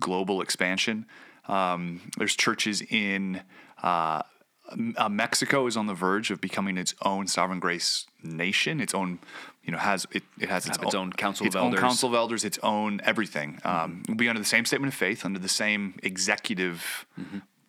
global 0.00 0.40
expansion. 0.40 1.06
Um, 1.48 2.10
there's 2.18 2.36
churches 2.36 2.82
in 2.82 3.42
uh, 3.82 4.22
uh, 4.96 5.08
Mexico 5.08 5.66
is 5.66 5.76
on 5.76 5.86
the 5.86 5.94
verge 5.94 6.30
of 6.30 6.40
becoming 6.40 6.76
its 6.76 6.94
own 7.02 7.26
sovereign 7.26 7.60
grace 7.60 8.06
nation. 8.22 8.80
Its 8.80 8.94
own, 8.94 9.18
you 9.62 9.72
know, 9.72 9.78
has 9.78 10.06
it, 10.10 10.24
it 10.40 10.48
has 10.48 10.66
its, 10.66 10.78
its 10.78 10.94
own 10.94 11.12
council 11.12 11.46
its 11.46 11.54
of 11.54 11.60
own 11.60 11.66
elders. 11.66 11.80
council 11.80 12.08
of 12.08 12.14
elders, 12.14 12.44
its 12.44 12.58
own 12.62 13.00
everything. 13.04 13.60
Um, 13.64 14.02
Will 14.08 14.16
be 14.16 14.28
under 14.28 14.40
the 14.40 14.44
same 14.44 14.64
statement 14.64 14.92
of 14.92 14.98
faith, 14.98 15.24
under 15.24 15.38
the 15.38 15.48
same 15.48 15.94
executive 16.02 17.06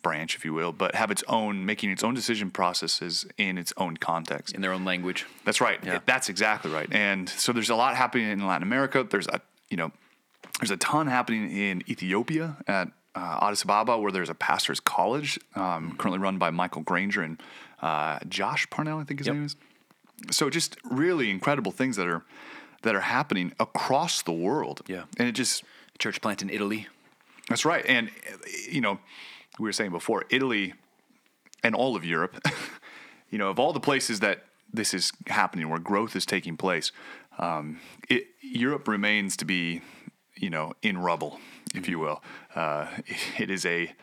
branch, 0.01 0.35
if 0.35 0.45
you 0.45 0.53
will, 0.53 0.71
but 0.71 0.95
have 0.95 1.11
its 1.11 1.23
own, 1.27 1.65
making 1.65 1.89
its 1.89 2.03
own 2.03 2.13
decision 2.13 2.49
processes 2.51 3.25
in 3.37 3.57
its 3.57 3.73
own 3.77 3.97
context. 3.97 4.55
in 4.55 4.61
their 4.61 4.71
own 4.73 4.85
language. 4.85 5.25
That's 5.45 5.59
right. 5.61 5.79
Yeah. 5.83 5.99
That's 6.05 6.29
exactly 6.29 6.71
right. 6.71 6.87
And 6.91 7.27
so 7.29 7.51
there's 7.53 7.69
a 7.69 7.75
lot 7.75 7.95
happening 7.95 8.29
in 8.29 8.45
Latin 8.47 8.63
America. 8.63 9.05
There's 9.09 9.27
a 9.27 9.41
you 9.69 9.77
know 9.77 9.91
there's 10.59 10.71
a 10.71 10.77
ton 10.77 11.07
happening 11.07 11.51
in 11.51 11.83
Ethiopia 11.89 12.57
at 12.67 12.87
uh, 13.15 13.39
Addis 13.41 13.63
Ababa, 13.63 13.97
where 13.97 14.11
there's 14.11 14.29
a 14.29 14.35
pastor's 14.35 14.79
college 14.79 15.39
um, 15.55 15.95
currently 15.97 16.19
run 16.19 16.37
by 16.37 16.49
Michael 16.51 16.83
Granger 16.83 17.21
and 17.23 17.41
uh, 17.81 18.19
Josh 18.29 18.69
Parnell, 18.69 18.99
I 18.99 19.03
think 19.03 19.19
his 19.19 19.27
Yep. 19.27 19.35
name 19.35 19.45
is. 19.45 19.55
So 20.31 20.49
just 20.49 20.77
really 20.83 21.29
incredible 21.29 21.71
things 21.71 21.95
that 21.97 22.07
are 22.07 22.23
that 22.83 22.95
are 22.95 23.01
happening 23.01 23.53
across 23.59 24.21
the 24.21 24.31
world. 24.31 24.81
Yeah. 24.87 25.03
and 25.17 25.27
it 25.27 25.33
just 25.33 25.63
Church 25.99 26.21
plant 26.21 26.41
in 26.43 26.49
Italy. 26.51 26.87
that's 27.49 27.65
right. 27.65 27.83
And, 27.87 28.11
you 28.69 28.81
know, 28.81 28.99
we 29.59 29.65
were 29.65 29.73
saying 29.73 29.91
before, 29.91 30.25
Italy 30.29 30.73
and 31.63 31.75
all 31.75 31.95
of 31.95 32.05
Europe, 32.05 32.47
you 33.29 33.37
know, 33.37 33.49
of 33.49 33.59
all 33.59 33.73
the 33.73 33.79
places 33.79 34.19
that 34.19 34.45
this 34.71 34.93
is 34.93 35.11
happening, 35.27 35.69
where 35.69 35.79
growth 35.79 36.15
is 36.15 36.25
taking 36.25 36.57
place, 36.57 36.91
um, 37.39 37.79
it, 38.09 38.27
Europe 38.41 38.87
remains 38.87 39.37
to 39.37 39.45
be, 39.45 39.81
you 40.35 40.49
know, 40.49 40.73
in 40.81 40.97
rubble, 40.97 41.39
if 41.73 41.87
you 41.87 41.99
will. 41.99 42.21
Uh, 42.55 42.87
it 43.37 43.49
is 43.49 43.65
a 43.65 43.93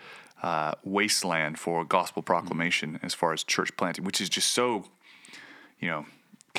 uh, 0.42 0.74
wasteland 0.84 1.58
for 1.58 1.84
gospel 1.84 2.22
proclamation 2.22 2.98
as 3.02 3.14
far 3.14 3.32
as 3.32 3.42
church 3.42 3.76
planting, 3.76 4.04
which 4.04 4.20
is 4.20 4.28
just 4.28 4.52
so, 4.52 4.84
you 5.78 5.88
know, 5.88 6.06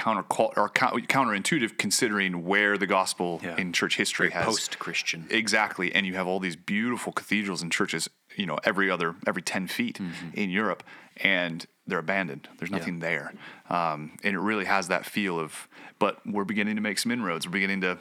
counter 0.05 0.23
or 0.29 0.69
counterintuitive 0.69 1.77
considering 1.79 2.45
where 2.45 2.77
the 2.77 2.85
gospel 2.85 3.39
Yeah. 3.43 3.57
in 3.57 3.73
church 3.73 3.97
history 3.97 4.29
has 4.29 4.45
Post 4.45 4.77
Christian. 4.77 5.25
Exactly, 5.31 5.93
and 5.95 6.05
you 6.05 6.13
have 6.13 6.27
all 6.27 6.39
these 6.39 6.55
beautiful 6.55 7.11
cathedrals 7.11 7.63
and 7.63 7.71
churches, 7.71 8.07
you 8.35 8.45
know, 8.45 8.59
every 8.63 8.89
other 8.91 9.15
every 9.25 9.41
ten 9.41 9.67
feet 9.67 9.99
in 10.33 10.49
Europe, 10.51 10.83
and 11.17 11.65
they're 11.87 11.99
abandoned. 11.99 12.47
There's 12.57 12.71
nothing 12.71 12.99
there, 12.99 13.33
um, 13.69 14.17
and 14.23 14.35
it 14.35 14.39
really 14.39 14.65
has 14.65 14.87
that 14.89 15.05
feel 15.05 15.39
of. 15.39 15.67
But 15.97 16.19
we're 16.25 16.45
beginning 16.45 16.75
to 16.75 16.81
make 16.81 16.99
some 16.99 17.11
inroads. 17.11 17.47
We're 17.47 17.53
beginning 17.53 17.81
to. 17.81 17.97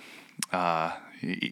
Uh, 0.53 0.93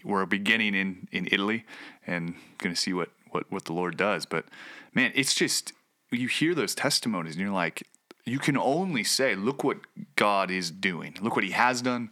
we're 0.05 0.27
beginning 0.27 0.75
in 0.75 1.09
in 1.13 1.29
Italy, 1.33 1.65
and 2.07 2.35
going 2.59 2.75
to 2.75 2.81
see 2.81 2.93
what 2.93 3.09
what 3.31 3.51
what 3.51 3.65
the 3.65 3.73
Lord 3.73 3.97
does. 3.97 4.27
But 4.27 4.45
man, 4.93 5.13
it's 5.15 5.35
just 5.35 5.73
you 6.11 6.29
hear 6.29 6.55
those 6.55 6.75
testimonies, 6.75 7.35
and 7.37 7.41
you're 7.41 7.51
like, 7.65 7.87
you 8.25 8.39
can 8.39 8.57
only 8.57 9.05
say, 9.05 9.35
look 9.35 9.65
what 9.65 9.79
God 10.17 10.51
is 10.51 10.71
doing. 10.71 11.17
Look 11.21 11.35
what 11.35 11.45
He 11.45 11.51
has 11.53 11.83
done. 11.83 12.11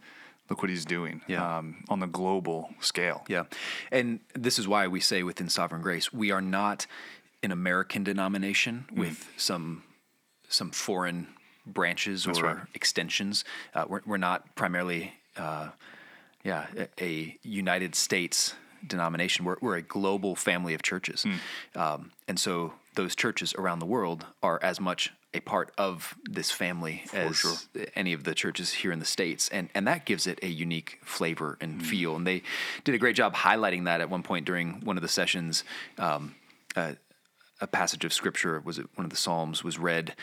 Look 0.49 0.61
what 0.61 0.69
He's 0.69 0.85
doing 0.85 1.21
Yeah. 1.27 1.57
um, 1.59 1.83
on 1.89 1.99
the 1.99 2.07
global 2.07 2.69
scale. 2.81 3.23
Yeah. 3.29 3.43
And 3.91 4.19
this 4.33 4.59
is 4.59 4.67
why 4.67 4.87
we 4.87 4.99
say 4.99 5.23
within 5.23 5.47
Sovereign 5.49 5.81
Grace, 5.81 6.11
we 6.11 6.31
are 6.31 6.41
not 6.41 6.85
an 7.43 7.51
American 7.51 8.03
denomination 8.03 8.85
Mm. 8.91 8.97
with 8.99 9.29
some 9.37 9.83
some 10.49 10.69
foreign 10.71 11.27
branches 11.65 12.27
or 12.27 12.33
right. 12.33 12.57
extensions. 12.73 13.45
Uh, 13.73 13.85
we're, 13.87 14.01
we're 14.05 14.17
not 14.17 14.53
primarily, 14.55 15.13
uh, 15.37 15.69
yeah, 16.43 16.65
a, 16.75 16.87
a 17.01 17.37
United 17.41 17.95
States 17.95 18.53
denomination. 18.85 19.45
We're, 19.45 19.55
we're 19.61 19.77
a 19.77 19.81
global 19.81 20.35
family 20.35 20.73
of 20.73 20.81
churches. 20.81 21.23
Mm. 21.25 21.79
Um, 21.79 22.11
and 22.27 22.37
so 22.37 22.73
those 22.95 23.15
churches 23.15 23.53
around 23.55 23.79
the 23.79 23.85
world 23.85 24.25
are 24.43 24.59
as 24.61 24.81
much 24.81 25.13
a 25.33 25.39
part 25.39 25.71
of 25.77 26.15
this 26.25 26.51
family 26.51 27.03
as 27.13 27.37
sure. 27.37 27.53
any 27.95 28.11
of 28.13 28.25
the 28.25 28.33
churches 28.35 28.73
here 28.73 28.91
in 28.91 28.99
the 28.99 29.05
states 29.05 29.47
and 29.49 29.69
and 29.73 29.87
that 29.87 30.05
gives 30.05 30.27
it 30.27 30.37
a 30.43 30.47
unique 30.47 30.99
flavor 31.03 31.57
and 31.61 31.79
Mm. 31.81 31.85
feel 31.85 32.15
and 32.17 32.27
they 32.27 32.41
did 32.83 32.93
a 32.95 32.97
great 32.97 33.15
job 33.15 33.33
highlighting 33.35 33.85
that 33.85 34.01
at 34.01 34.09
one 34.09 34.23
point 34.23 34.45
during 34.45 34.81
one 34.83 34.97
of 34.97 35.01
the 35.01 35.07
sessions 35.07 35.63
um, 35.97 36.35
uh, 36.75 36.93
a 37.61 37.67
passage 37.67 38.03
of 38.03 38.11
scripture 38.11 38.61
was 38.65 38.77
it 38.77 38.87
one 38.95 39.05
of 39.05 39.09
the 39.11 39.15
psalms 39.17 39.63
was 39.63 39.79
read 39.79 40.15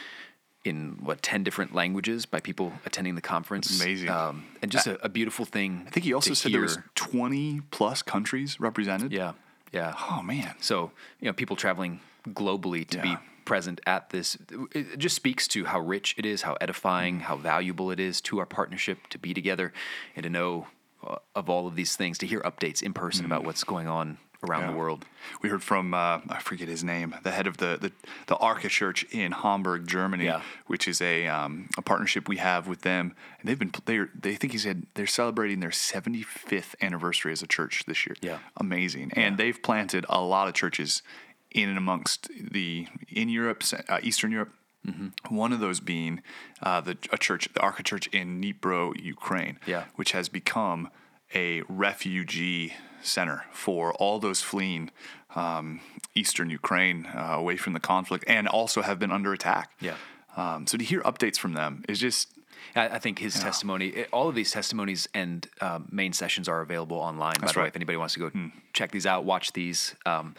in 0.64 0.98
what 1.00 1.22
10 1.22 1.42
different 1.42 1.74
languages 1.74 2.26
by 2.26 2.40
people 2.40 2.72
attending 2.84 3.14
the 3.14 3.22
conference 3.22 3.80
Amazing. 3.82 4.10
um, 4.10 4.44
and 4.60 4.70
just 4.70 4.86
a, 4.86 5.02
a 5.04 5.08
beautiful 5.08 5.44
thing 5.46 5.84
I 5.86 5.90
think 5.90 6.04
he 6.04 6.12
also 6.12 6.34
said 6.34 6.52
there 6.52 6.60
was 6.60 6.78
20 6.96 7.62
plus 7.70 8.02
countries 8.02 8.60
represented. 8.60 9.12
yeah 9.12 9.32
yeah 9.72 9.94
Oh 10.10 10.20
man. 10.22 10.54
so, 10.60 10.90
you 11.20 11.26
know, 11.26 11.32
people 11.32 11.56
traveling 11.56 12.00
globally 12.28 12.86
to 12.88 12.98
be 13.00 13.08
Yeah. 13.08 13.18
Present 13.48 13.80
at 13.86 14.10
this, 14.10 14.36
it 14.72 14.98
just 14.98 15.16
speaks 15.16 15.48
to 15.48 15.64
how 15.64 15.80
rich 15.80 16.14
it 16.18 16.26
is, 16.26 16.42
how 16.42 16.52
Mm. 16.54 16.58
edifying, 16.60 17.20
how 17.20 17.36
valuable 17.36 17.90
it 17.90 17.98
is 17.98 18.20
to 18.22 18.38
our 18.38 18.46
partnership 18.46 18.98
to 19.08 19.18
be 19.18 19.32
together 19.34 19.72
and 20.14 20.22
to 20.24 20.30
know 20.30 20.66
uh, 21.06 21.16
of 21.34 21.48
all 21.48 21.66
of 21.68 21.74
these 21.76 21.94
things, 21.96 22.18
to 22.18 22.26
hear 22.26 22.40
updates 22.40 22.82
in 22.82 22.92
person 22.92 23.24
about 23.24 23.44
what's 23.44 23.62
going 23.64 23.86
on 23.86 24.18
around 24.42 24.62
Mm. 24.62 24.66
Yeah. 24.66 24.72
the 24.72 24.78
world. 24.78 25.04
We 25.42 25.48
heard 25.48 25.62
from 25.62 25.94
uh, 25.94 26.20
I 26.28 26.40
forget 26.40 26.68
his 26.68 26.82
name, 26.84 27.14
the 27.22 27.30
head 27.30 27.46
of 27.46 27.56
the 27.56 27.78
the, 27.80 27.92
the 28.26 28.36
Arca 28.36 28.68
Church 28.68 29.04
in 29.12 29.30
Hamburg, 29.32 29.86
Germany, 29.86 30.24
Yeah. 30.26 30.42
which 30.66 30.86
is 30.88 31.00
a 31.00 31.26
um, 31.28 31.68
a 31.78 31.82
partnership 31.82 32.28
we 32.28 32.36
have 32.38 32.66
with 32.68 32.82
them, 32.82 33.14
and 33.38 33.48
they've 33.48 33.58
been 33.58 33.72
they 33.84 33.98
they 34.26 34.34
think 34.36 34.52
he 34.52 34.58
said 34.58 34.86
they're 34.94 35.06
celebrating 35.22 35.60
their 35.60 35.70
75th 35.72 36.74
anniversary 36.82 37.32
as 37.32 37.42
a 37.42 37.46
church 37.46 37.84
this 37.86 38.04
year. 38.06 38.16
Yeah. 38.20 38.38
amazing, 38.56 39.12
and 39.14 39.38
they've 39.38 39.60
planted 39.62 40.04
a 40.08 40.20
lot 40.20 40.48
of 40.48 40.54
churches 40.54 41.02
in 41.50 41.68
and 41.68 41.78
amongst 41.78 42.28
the 42.52 42.86
in 43.08 43.28
Europe, 43.28 43.62
uh, 43.88 43.98
Eastern 44.02 44.32
Europe. 44.32 44.52
Mm-hmm. 44.86 45.34
One 45.34 45.52
of 45.52 45.60
those 45.60 45.80
being 45.80 46.22
uh, 46.62 46.80
the 46.80 46.96
a 47.12 47.18
church, 47.18 47.48
the 47.52 47.60
Arca 47.60 47.82
Church 47.82 48.06
in 48.08 48.40
Dnipro, 48.40 48.98
Ukraine, 49.02 49.58
Yeah. 49.66 49.84
which 49.96 50.12
has 50.12 50.28
become 50.28 50.90
a 51.34 51.62
refugee 51.68 52.74
center 53.02 53.44
for 53.52 53.92
all 53.94 54.18
those 54.18 54.40
fleeing 54.40 54.90
um, 55.34 55.80
eastern 56.14 56.48
Ukraine 56.50 57.06
uh, 57.06 57.34
away 57.36 57.56
from 57.56 57.72
the 57.72 57.80
conflict, 57.80 58.24
and 58.26 58.48
also 58.48 58.82
have 58.82 58.98
been 58.98 59.10
under 59.12 59.32
attack. 59.32 59.72
Yeah. 59.80 59.96
Um, 60.36 60.66
so 60.66 60.78
to 60.78 60.84
hear 60.84 61.00
updates 61.02 61.36
from 61.38 61.52
them 61.54 61.84
is 61.88 61.98
just 61.98 62.28
I, 62.76 62.88
I 62.88 62.98
think 62.98 63.18
his 63.18 63.38
testimony, 63.38 63.88
it- 63.88 64.08
all 64.12 64.28
of 64.28 64.34
these 64.34 64.50
testimonies 64.50 65.08
and 65.14 65.46
um, 65.60 65.88
main 65.90 66.12
sessions 66.12 66.48
are 66.48 66.60
available 66.60 66.96
online. 66.98 67.34
by 67.34 67.40
That's 67.42 67.52
the 67.54 67.60
way, 67.60 67.68
if 67.68 67.76
anybody 67.76 67.96
wants 67.98 68.14
to 68.14 68.20
go 68.20 68.30
check 68.72 68.90
these 68.90 69.06
out, 69.06 69.24
watch 69.24 69.52
these. 69.52 69.94
Um, 70.06 70.34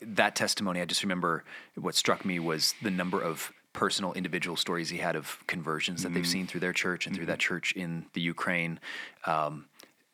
that 0.00 0.34
testimony, 0.36 0.80
I 0.80 0.84
just 0.84 1.02
remember 1.02 1.44
what 1.76 1.94
struck 1.94 2.24
me 2.24 2.38
was 2.38 2.74
the 2.82 2.90
number 2.90 3.20
of 3.20 3.52
personal, 3.72 4.12
individual 4.12 4.56
stories 4.56 4.90
he 4.90 4.98
had 4.98 5.16
of 5.16 5.38
conversions 5.46 6.02
that 6.02 6.12
they've 6.12 6.26
seen 6.26 6.46
through 6.46 6.60
their 6.60 6.74
church 6.74 7.06
and 7.06 7.16
through 7.16 7.26
that 7.26 7.38
church 7.38 7.72
in 7.72 8.04
the 8.12 8.20
Ukraine. 8.20 8.78
Um, 9.26 9.64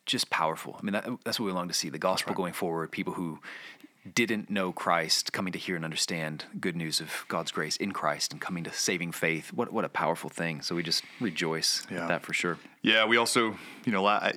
just 0.07 0.31
powerful. 0.31 0.77
I 0.81 0.83
mean, 0.85 0.93
that, 0.95 1.07
that's 1.25 1.39
what 1.39 1.47
we 1.47 1.53
long 1.53 1.69
to 1.69 1.75
see 1.75 1.91
the 1.91 1.99
gospel 1.99 2.33
going 2.35 2.55
forward. 2.55 2.91
People 2.93 3.13
who 3.15 3.41
didn't 4.15 4.51
know 4.51 4.73
Christ 4.73 5.33
coming 5.33 5.53
to 5.53 5.59
hear 5.59 5.77
and 5.77 5.85
understand 5.85 6.45
good 6.61 6.75
news 6.77 7.01
of 7.01 7.25
God's 7.29 7.51
grace 7.53 7.77
in 7.77 7.93
Christ 7.93 8.33
and 8.33 8.41
coming 8.41 8.65
to 8.65 8.73
saving 8.73 9.13
faith. 9.13 9.53
What 9.53 9.73
what 9.73 9.85
a 9.85 9.89
powerful 9.89 10.31
thing. 10.31 10.63
So 10.63 10.75
we 10.75 10.83
just 10.83 11.05
rejoice 11.21 11.87
Yeah. 11.91 12.03
at 12.03 12.09
that 12.09 12.23
for 12.27 12.33
sure. 12.33 12.59
Yeah, 12.83 13.05
we 13.07 13.17
also, 13.17 13.57
you 13.85 13.93
know, 13.93 14.05
I- 14.07 14.33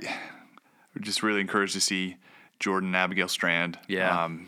we're 0.95 1.01
just 1.01 1.23
really 1.23 1.41
encouraged 1.41 1.73
to 1.73 1.81
see 1.81 2.17
Jordan 2.59 2.89
and 2.89 2.95
Abigail 2.95 3.27
Strand. 3.27 3.79
Yeah. 3.87 4.23
um, 4.23 4.47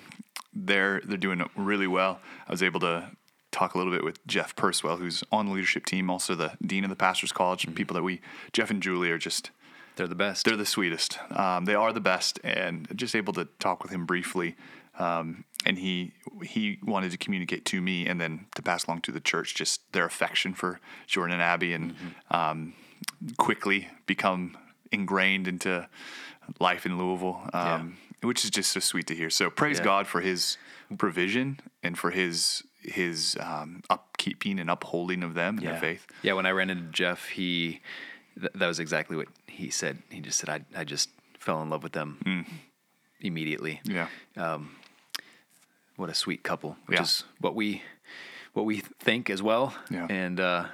they're 0.54 1.02
they're 1.04 1.18
doing 1.18 1.44
really 1.56 1.88
well. 1.88 2.20
I 2.48 2.52
was 2.52 2.62
able 2.62 2.80
to 2.82 3.10
talk 3.52 3.74
a 3.76 3.78
little 3.78 3.94
bit 3.94 4.04
with 4.04 4.26
Jeff 4.28 4.56
Purswell, 4.56 4.98
who's 4.98 5.24
on 5.32 5.46
the 5.48 5.52
leadership 5.54 5.86
team, 5.86 6.10
also 6.10 6.36
the 6.36 6.58
dean 6.66 6.84
of 6.84 6.90
the 6.90 6.96
pastors' 6.96 7.32
college. 7.32 7.66
and 7.66 7.76
People 7.76 7.94
that 7.96 8.04
we, 8.04 8.22
Jeff 8.52 8.70
and 8.72 8.82
Julie, 8.82 9.10
are 9.12 9.18
just 9.18 9.52
They're 9.96 10.08
the 10.08 10.16
best. 10.16 10.46
they're 10.46 10.58
the 10.58 10.66
sweetest. 10.66 11.20
Um, 11.32 11.66
they 11.66 11.76
are 11.76 11.94
the 11.94 12.00
best, 12.02 12.40
and 12.44 12.88
just 12.96 13.16
able 13.16 13.34
to 13.34 13.46
talk 13.60 13.84
with 13.84 13.92
him 13.92 14.06
briefly. 14.06 14.56
Um, 15.00 15.46
and 15.66 15.78
he 15.78 16.14
he 16.44 16.78
wanted 16.84 17.12
to 17.12 17.18
communicate 17.18 17.66
to 17.66 17.82
me 17.82 18.06
and 18.06 18.20
then 18.20 18.46
to 18.56 18.62
pass 18.62 18.86
along 18.86 19.02
to 19.02 19.12
the 19.12 19.20
church 19.22 19.56
just 19.56 19.92
their 19.94 20.06
affection 20.06 20.54
for 20.54 20.80
Jordan 21.08 21.34
and 21.34 21.42
Abby, 21.42 21.74
and 21.74 21.96
um, 22.32 22.74
quickly 23.38 23.88
become 24.06 24.58
ingrained 24.92 25.48
into 25.48 25.88
life 26.60 26.86
in 26.86 26.98
Louisville, 26.98 27.50
um, 27.54 27.98
which 28.22 28.44
is 28.44 28.52
just 28.52 28.72
so 28.72 28.80
sweet 28.80 29.08
to 29.08 29.16
hear. 29.16 29.30
So 29.30 29.50
praise 29.50 29.78
Yeah. 29.78 29.86
God 29.86 30.08
for 30.08 30.22
His 30.22 30.58
provision 30.98 31.60
and 31.82 31.98
for 31.98 32.12
His 32.12 32.64
His 32.82 33.38
um, 33.40 33.82
upkeeping 33.90 34.60
and 34.60 34.70
upholding 34.70 35.24
of 35.24 35.34
them 35.34 35.58
in 35.58 35.64
their 35.66 35.80
faith. 35.80 36.06
Yeah, 36.22 36.34
when 36.34 36.46
I 36.46 36.52
ran 36.52 36.70
into 36.70 36.92
Jeff, 36.92 37.30
he 37.30 37.80
th- 38.40 38.52
that 38.54 38.68
was 38.68 38.80
exactly 38.80 39.16
what 39.18 39.28
he 39.48 39.70
said. 39.70 40.04
He 40.12 40.20
just 40.20 40.38
said, 40.40 40.50
"I 40.50 40.82
I 40.82 40.84
just 40.84 41.10
fell 41.40 41.62
in 41.64 41.70
love 41.70 41.82
with 41.84 41.94
them 41.94 42.46
immediately." 43.22 43.80
Yeah. 43.86 44.08
What 45.96 46.10
a 46.10 46.14
sweet 46.16 46.44
couple, 46.44 46.78
which 46.88 46.98
Yeah. 46.98 47.04
is 47.04 47.24
what 47.40 47.56
we 47.56 47.82
what 48.54 48.66
we 48.66 48.80
think 49.00 49.30
as 49.30 49.42
well. 49.42 49.74
Yeah. 49.90 50.06
And 50.10 50.40
uh, 50.40 50.66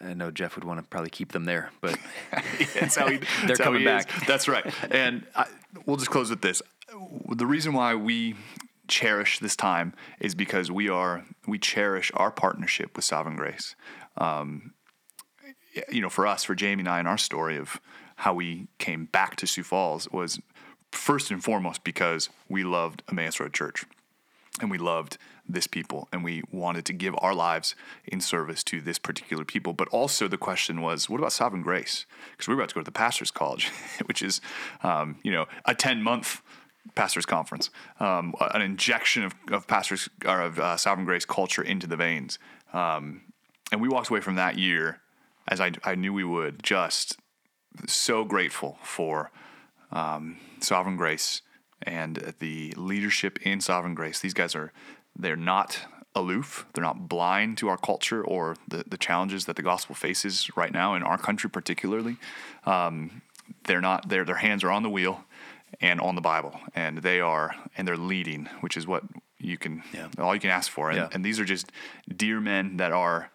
I 0.00 0.14
know 0.14 0.30
Jeff 0.30 0.54
would 0.56 0.64
want 0.64 0.80
to 0.80 0.86
probably 0.88 1.10
keep 1.10 1.32
them 1.32 1.44
there, 1.44 1.70
but 1.80 1.98
That's 2.74 2.96
how 2.96 3.08
he. 3.08 3.16
They're 3.40 3.48
that's 3.48 3.60
coming 3.60 3.82
he 3.82 3.86
is. 3.86 4.04
back. 4.06 4.26
That's 4.26 4.48
right. 4.48 4.64
And 4.90 5.26
I, 5.34 5.46
we'll 5.86 5.96
just 5.96 6.10
close 6.10 6.30
with 6.30 6.40
this. 6.42 6.62
The 7.30 7.46
reason 7.46 7.72
why 7.72 7.94
we 7.94 8.34
cherish 8.88 9.38
this 9.38 9.54
time 9.56 9.92
is 10.20 10.34
because 10.34 10.70
we 10.70 10.88
are 10.88 11.24
we 11.46 11.58
cherish 11.58 12.10
our 12.14 12.30
partnership 12.30 12.96
with 12.96 13.04
Sovereign 13.04 13.36
Grace. 13.36 13.76
Um, 14.16 14.72
you 15.90 16.00
know, 16.00 16.08
for 16.10 16.26
us, 16.26 16.42
for 16.44 16.54
Jamie 16.54 16.80
and 16.80 16.88
I, 16.88 16.98
and 16.98 17.06
our 17.08 17.18
story 17.18 17.56
of 17.56 17.80
how 18.16 18.34
we 18.34 18.66
came 18.78 19.04
back 19.06 19.36
to 19.36 19.46
Sioux 19.46 19.62
Falls 19.62 20.08
was 20.10 20.40
first 20.92 21.30
and 21.30 21.42
foremost 21.42 21.84
because 21.84 22.28
we 22.48 22.64
loved 22.64 23.02
Emmaus 23.08 23.38
Road 23.38 23.52
Church. 23.54 23.84
And 24.60 24.70
we 24.70 24.78
loved 24.78 25.18
this 25.48 25.66
people 25.66 26.08
and 26.12 26.22
we 26.22 26.42
wanted 26.50 26.84
to 26.84 26.92
give 26.92 27.14
our 27.18 27.34
lives 27.34 27.74
in 28.06 28.20
service 28.20 28.62
to 28.64 28.80
this 28.80 28.98
particular 28.98 29.44
people. 29.44 29.72
But 29.72 29.88
also 29.88 30.28
the 30.28 30.38
question 30.38 30.80
was 30.80 31.08
what 31.08 31.18
about 31.18 31.32
sovereign 31.32 31.62
grace? 31.62 32.06
Because 32.32 32.48
we 32.48 32.54
were 32.54 32.60
about 32.60 32.70
to 32.70 32.74
go 32.76 32.80
to 32.80 32.84
the 32.84 32.92
pastors 32.92 33.30
college 33.30 33.70
which 34.06 34.22
is 34.22 34.40
um, 34.82 35.18
you 35.22 35.32
know 35.32 35.46
a 35.64 35.74
10 35.74 36.02
month 36.02 36.42
pastors 36.94 37.26
conference 37.26 37.70
um, 38.00 38.34
an 38.54 38.62
injection 38.62 39.22
of, 39.22 39.34
of 39.50 39.66
pastors 39.66 40.08
or 40.24 40.40
of 40.40 40.58
uh, 40.58 40.76
sovereign 40.76 41.06
grace 41.06 41.24
culture 41.24 41.62
into 41.62 41.86
the 41.86 41.96
veins. 41.96 42.38
Um, 42.72 43.22
and 43.72 43.80
we 43.80 43.88
walked 43.88 44.08
away 44.08 44.20
from 44.20 44.36
that 44.36 44.58
year 44.58 45.00
as 45.48 45.60
I, 45.60 45.72
I 45.84 45.94
knew 45.94 46.12
we 46.12 46.24
would 46.24 46.62
just 46.62 47.18
so 47.86 48.24
grateful 48.24 48.78
for 48.82 49.30
um, 49.92 50.38
sovereign 50.60 50.96
grace 50.96 51.42
and 51.82 52.34
the 52.40 52.72
leadership 52.76 53.38
in 53.42 53.60
sovereign 53.60 53.94
grace 53.94 54.20
these 54.20 54.34
guys 54.34 54.54
are 54.54 54.72
they're 55.16 55.36
not 55.36 55.80
aloof. 56.14 56.66
They're 56.74 56.82
not 56.84 57.08
blind 57.08 57.58
to 57.58 57.68
our 57.68 57.76
culture 57.76 58.22
or 58.24 58.56
the, 58.66 58.84
the 58.88 58.96
challenges 58.98 59.44
that 59.44 59.56
the 59.56 59.62
gospel 59.62 59.94
faces 59.94 60.50
right 60.56 60.72
now 60.72 60.94
in 60.94 61.02
our 61.04 61.16
country, 61.18 61.48
particularly. 61.48 62.16
Um, 62.64 63.22
they're 63.64 63.80
not. 63.80 64.08
Their 64.08 64.24
their 64.24 64.36
hands 64.36 64.64
are 64.64 64.70
on 64.70 64.82
the 64.82 64.90
wheel 64.90 65.24
and 65.80 66.00
on 66.00 66.14
the 66.16 66.20
Bible, 66.20 66.58
and 66.74 66.98
they 66.98 67.20
are 67.20 67.54
and 67.76 67.86
they're 67.86 67.96
leading, 67.96 68.46
which 68.60 68.76
is 68.76 68.86
what 68.86 69.04
you 69.38 69.56
can 69.56 69.82
Yeah. 69.92 70.08
all 70.18 70.34
you 70.34 70.40
can 70.40 70.50
ask 70.50 70.70
for. 70.70 70.90
And, 70.90 70.98
Yeah. 70.98 71.08
and 71.12 71.24
these 71.24 71.38
are 71.40 71.44
just 71.44 71.70
dear 72.14 72.40
men 72.40 72.76
that 72.78 72.92
are 72.92 73.30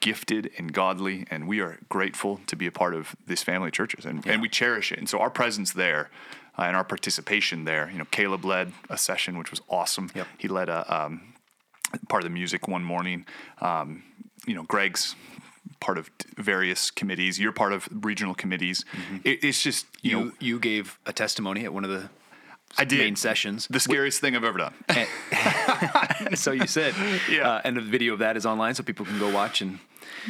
gifted 0.00 0.50
and 0.58 0.72
godly, 0.72 1.26
and 1.30 1.46
we 1.46 1.60
are 1.60 1.78
grateful 1.88 2.40
to 2.46 2.56
be 2.56 2.66
a 2.66 2.72
part 2.72 2.94
of 2.94 3.14
this 3.26 3.42
family 3.42 3.68
of 3.68 3.74
churches, 3.74 4.06
and, 4.06 4.26
and 4.26 4.40
we 4.40 4.48
cherish 4.48 4.92
it. 4.92 4.98
And 4.98 5.08
so 5.08 5.18
our 5.18 5.30
presence 5.30 5.72
there 5.72 6.08
uh, 6.60 6.64
and 6.64 6.76
our 6.76 6.84
participation 6.84 7.64
there, 7.64 7.88
you 7.90 7.98
know, 7.98 8.04
Caleb 8.10 8.44
led 8.44 8.72
a 8.90 8.98
session 8.98 9.38
which 9.38 9.50
was 9.50 9.60
awesome. 9.68 10.10
Yep. 10.14 10.26
He 10.38 10.48
led 10.48 10.68
a 10.68 10.94
um, 10.94 11.32
part 12.08 12.22
of 12.22 12.28
the 12.28 12.34
music 12.34 12.68
one 12.68 12.84
morning. 12.84 13.24
Um, 13.60 14.02
you 14.46 14.54
know, 14.54 14.64
Greg's 14.64 15.16
part 15.80 15.96
of 15.98 16.10
various 16.36 16.90
committees. 16.90 17.38
You're 17.40 17.52
part 17.52 17.72
of 17.72 17.88
regional 17.90 18.34
committees. 18.34 18.84
It, 19.24 19.42
it's 19.42 19.62
just 19.62 19.86
you, 20.02 20.10
You 20.10 20.24
know, 20.24 20.32
you 20.38 20.58
gave 20.58 20.98
a 21.06 21.12
testimony 21.12 21.64
at 21.64 21.72
one 21.72 21.84
of 21.84 21.90
the 21.90 22.10
I 22.78 22.84
did 22.84 22.98
main 22.98 23.16
sessions. 23.16 23.66
the 23.68 23.80
scariest 23.80 24.20
thing 24.20 24.36
I've 24.36 24.44
ever 24.44 24.58
done. 24.58 24.74
so 26.34 26.52
you 26.52 26.66
said, 26.66 26.94
Yeah. 27.30 27.48
Uh, 27.48 27.60
and 27.64 27.76
the 27.76 27.80
video 27.80 28.12
of 28.12 28.18
that 28.20 28.36
is 28.36 28.46
online, 28.46 28.74
so 28.74 28.82
people 28.82 29.06
can 29.06 29.18
go 29.18 29.32
watch 29.32 29.60
and 29.62 29.78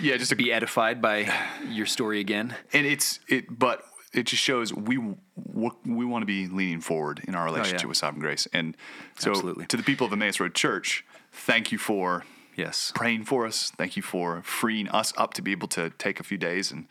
yeah, 0.00 0.16
just 0.16 0.30
to 0.30 0.36
be 0.36 0.52
edified 0.52 1.02
by 1.02 1.32
your 1.68 1.86
story 1.86 2.20
again. 2.20 2.54
and 2.72 2.86
it's 2.86 3.18
it 3.28 3.46
but 3.58 3.82
it 4.12 4.24
just 4.24 4.42
shows 4.42 4.72
we 4.74 4.96
we 4.96 6.04
want 6.04 6.22
to 6.22 6.26
be 6.26 6.46
leaning 6.48 6.80
forward 6.80 7.22
in 7.26 7.34
our 7.34 7.44
relationship 7.44 7.80
Oh, 7.80 7.82
yeah. 7.84 7.88
with 7.88 7.96
sovereign 7.96 8.20
grace 8.20 8.46
and 8.52 8.76
so 9.18 9.30
Absolutely. 9.30 9.66
to 9.66 9.76
the 9.76 9.82
people 9.82 10.06
of 10.06 10.12
Emmaus 10.12 10.40
Road 10.40 10.54
Church 10.54 11.04
thank 11.32 11.72
you 11.72 11.78
for 11.78 12.24
Yes. 12.56 12.92
praying 12.94 13.24
for 13.24 13.46
us 13.46 13.70
thank 13.76 13.96
you 13.96 14.02
for 14.02 14.42
freeing 14.42 14.88
us 14.88 15.12
up 15.16 15.34
to 15.34 15.42
be 15.42 15.52
able 15.52 15.68
to 15.68 15.90
take 15.90 16.20
a 16.20 16.24
few 16.24 16.38
days 16.38 16.72
and 16.72 16.86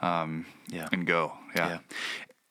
um 0.00 0.46
Yeah. 0.68 0.88
and 0.92 1.06
go 1.06 1.32
yeah, 1.56 1.68
Yeah. 1.68 1.78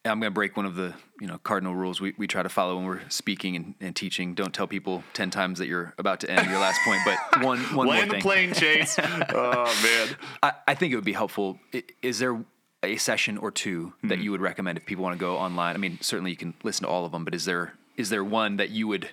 I'm 0.05 0.19
going 0.21 0.31
to 0.31 0.33
break 0.33 0.55
one 0.57 0.65
of 0.65 0.75
the 0.75 0.93
you 1.19 1.27
know 1.27 1.37
cardinal 1.39 1.75
rules 1.75 1.99
we, 2.01 2.13
we 2.17 2.25
try 2.27 2.41
to 2.41 2.49
follow 2.49 2.75
when 2.77 2.85
we're 2.85 3.01
speaking 3.09 3.55
and, 3.57 3.75
and 3.81 3.95
teaching. 3.95 4.33
Don't 4.33 4.53
tell 4.53 4.65
people 4.65 5.03
ten 5.13 5.29
times 5.29 5.59
that 5.59 5.67
you're 5.67 5.93
about 5.97 6.21
to 6.21 6.31
end 6.31 6.49
your 6.49 6.59
last 6.59 6.79
point, 6.85 7.01
but 7.05 7.17
one 7.45 7.59
one 7.75 7.85
more 7.85 7.87
land 7.87 8.09
the 8.09 8.13
thing. 8.13 8.21
plane 8.21 8.53
chase 8.53 8.97
oh 9.29 9.65
man 9.83 10.15
I, 10.41 10.51
I 10.69 10.73
think 10.75 10.93
it 10.93 10.95
would 10.95 11.03
be 11.05 11.13
helpful. 11.13 11.59
Is 12.01 12.17
there 12.19 12.43
a 12.83 12.95
session 12.97 13.37
or 13.37 13.51
two 13.51 13.93
Hmm. 14.01 14.07
that 14.09 14.19
you 14.19 14.31
would 14.31 14.41
recommend 14.41 14.77
if 14.77 14.85
people 14.85 15.03
want 15.03 15.15
to 15.15 15.19
go 15.19 15.37
online? 15.37 15.75
I 15.75 15.79
mean, 15.79 15.97
certainly 16.01 16.31
you 16.31 16.37
can 16.37 16.53
listen 16.63 16.83
to 16.85 16.89
all 16.89 17.05
of 17.05 17.11
them, 17.11 17.23
but 17.25 17.33
is 17.35 17.45
there 17.45 17.73
is 17.97 18.09
there 18.09 18.23
one 18.23 18.55
that 18.57 18.69
you 18.69 18.87
would 18.87 19.09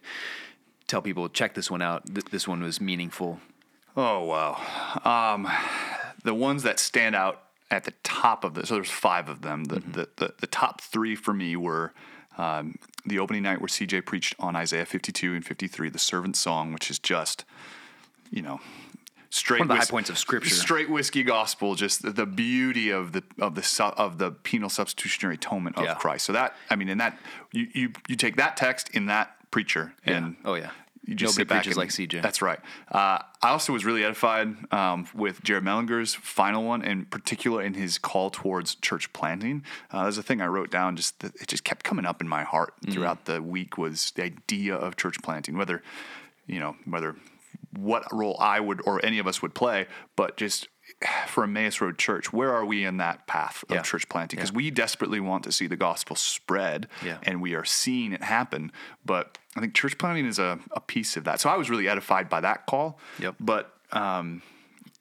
tell 0.87 1.03
people 1.03 1.29
check 1.29 1.55
this 1.55 1.71
one 1.71 1.83
out? 1.83 2.07
Th- 2.07 2.25
this 2.27 2.47
one 2.47 2.63
was 2.63 2.81
meaningful. 2.81 3.41
Oh 3.97 4.23
wow. 4.25 4.61
Um, 5.05 5.49
the 6.23 6.35
ones 6.35 6.63
that 6.63 6.79
stand 6.79 7.15
out 7.17 7.43
at 7.71 7.83
the 7.85 7.93
top 8.05 8.45
of 8.45 8.55
the 8.55 8.65
so 8.67 8.75
there's 8.75 8.91
five 8.91 9.29
of 9.29 9.43
them. 9.43 9.65
The 9.65 9.81
the, 9.81 10.09
the, 10.17 10.35
the 10.41 10.47
top 10.47 10.81
three 10.81 11.17
for 11.17 11.35
me 11.35 11.57
were 11.57 11.93
um, 12.39 12.77
the 13.05 13.19
opening 13.19 13.43
night 13.43 13.61
where 13.61 13.69
CJ 13.69 14.05
preached 14.05 14.35
on 14.39 14.55
Isaiah 14.55 14.85
52 14.85 15.35
and 15.35 15.45
53, 15.45 15.89
the 15.89 15.99
servant 15.99 16.37
song, 16.37 16.73
which 16.73 16.91
is 16.91 16.99
just 16.99 17.45
you 18.31 18.43
know 18.43 18.61
straight 19.31 19.61
One 19.61 19.71
of 19.71 19.77
the 19.77 19.81
high 19.85 19.91
points 19.91 20.11
of 20.11 20.19
Scripture. 20.19 20.55
straight 20.55 20.89
whiskey 20.91 21.23
gospel 21.23 21.75
just 21.75 22.03
the, 22.03 22.11
the 22.11 22.27
beauty 22.27 22.91
of 22.91 23.13
the 23.13 23.23
of 23.39 23.55
the 23.55 23.63
su- 23.63 23.83
of 23.85 24.19
the 24.19 24.31
penal 24.33 24.69
substitutionary 24.69 25.35
atonement 25.37 25.77
of 25.77 25.85
Yeah. 25.85 25.95
Christ 25.95 26.25
so 26.27 26.33
that 26.33 26.55
I 26.71 26.77
mean 26.77 26.89
in 26.89 26.99
that 26.99 27.19
you 27.53 27.69
you, 27.75 27.93
you 28.09 28.17
take 28.17 28.37
that 28.37 28.57
text 28.57 28.91
in 28.91 29.07
that 29.07 29.37
preacher 29.51 29.95
and 30.05 30.37
Oh 30.45 30.55
yeah. 30.55 30.71
you 31.05 31.15
just 31.15 31.39
Nobody 31.39 31.41
sit 31.41 31.49
back 31.49 31.67
and- 31.67 31.77
like 31.77 31.89
CJ. 31.91 32.21
That's 32.23 32.43
right. 32.43 32.59
Uh, 32.91 33.19
I 33.43 33.51
also 33.51 33.73
was 33.73 33.85
really 33.85 34.03
edified 34.05 34.57
um, 34.73 35.07
with 35.15 35.41
Jared 35.45 35.63
Mellinger's 35.63 36.15
final 36.17 36.65
one, 36.65 36.83
in 36.83 37.05
particular 37.05 37.63
in 37.63 37.75
his 37.75 37.97
call 37.97 38.29
towards 38.29 38.75
church 38.75 39.13
planting. 39.13 39.63
Uh, 39.93 40.03
there's 40.03 40.19
a 40.19 40.23
thing 40.25 40.41
I 40.41 40.47
wrote 40.49 40.71
down. 40.71 40.97
Just 40.97 41.21
that 41.21 41.35
it 41.37 41.47
just 41.47 41.63
kept 41.63 41.85
coming 41.85 42.05
up 42.07 42.21
in 42.21 42.29
my 42.29 42.43
heart 42.43 42.75
Mm. 42.85 42.93
throughout 42.93 43.25
the 43.27 43.41
week 43.41 43.79
was 43.79 44.11
the 44.17 44.25
idea 44.25 44.75
of 44.75 44.97
church 44.97 45.23
planting. 45.23 45.57
Whether 45.57 45.81
you 46.49 46.59
know 46.59 46.75
whether 46.85 47.15
what 47.77 48.05
role 48.13 48.37
I 48.41 48.61
would 48.61 48.81
or 48.87 49.05
any 49.05 49.19
of 49.19 49.27
us 49.27 49.43
would 49.43 49.55
play, 49.55 49.87
but 50.17 50.37
just 50.37 50.69
for 51.27 51.45
Emmaus 51.45 51.81
Road 51.81 51.99
Church, 51.99 52.33
where 52.33 52.53
are 52.55 52.65
we 52.65 52.85
in 52.85 52.97
that 52.99 53.27
path 53.27 53.65
of 53.69 53.75
Yeah. 53.75 53.83
church 53.83 54.09
planting? 54.09 54.39
Because 54.39 54.53
we 54.53 54.71
desperately 54.71 55.21
want 55.21 55.45
to 55.45 55.53
see 55.53 55.67
the 55.67 55.77
gospel 55.77 56.17
spread, 56.17 56.89
Yeah. 57.05 57.19
and 57.25 57.43
we 57.43 57.55
are 57.55 57.65
seeing 57.65 58.13
it 58.13 58.23
happen. 58.23 58.71
But 59.05 59.37
I 59.57 59.61
think 59.61 59.75
church 59.75 59.99
planting 59.99 60.27
is 60.27 60.39
a, 60.39 60.59
a 60.73 60.81
piece 60.81 61.17
of 61.17 61.25
that. 61.25 61.41
So 61.41 61.51
I 61.51 61.57
was 61.57 61.69
really 61.71 61.89
edified 61.89 62.29
by 62.29 62.41
that 62.41 62.67
call. 62.67 62.99
Yep. 63.19 63.35
But 63.41 63.75
um, 63.93 64.43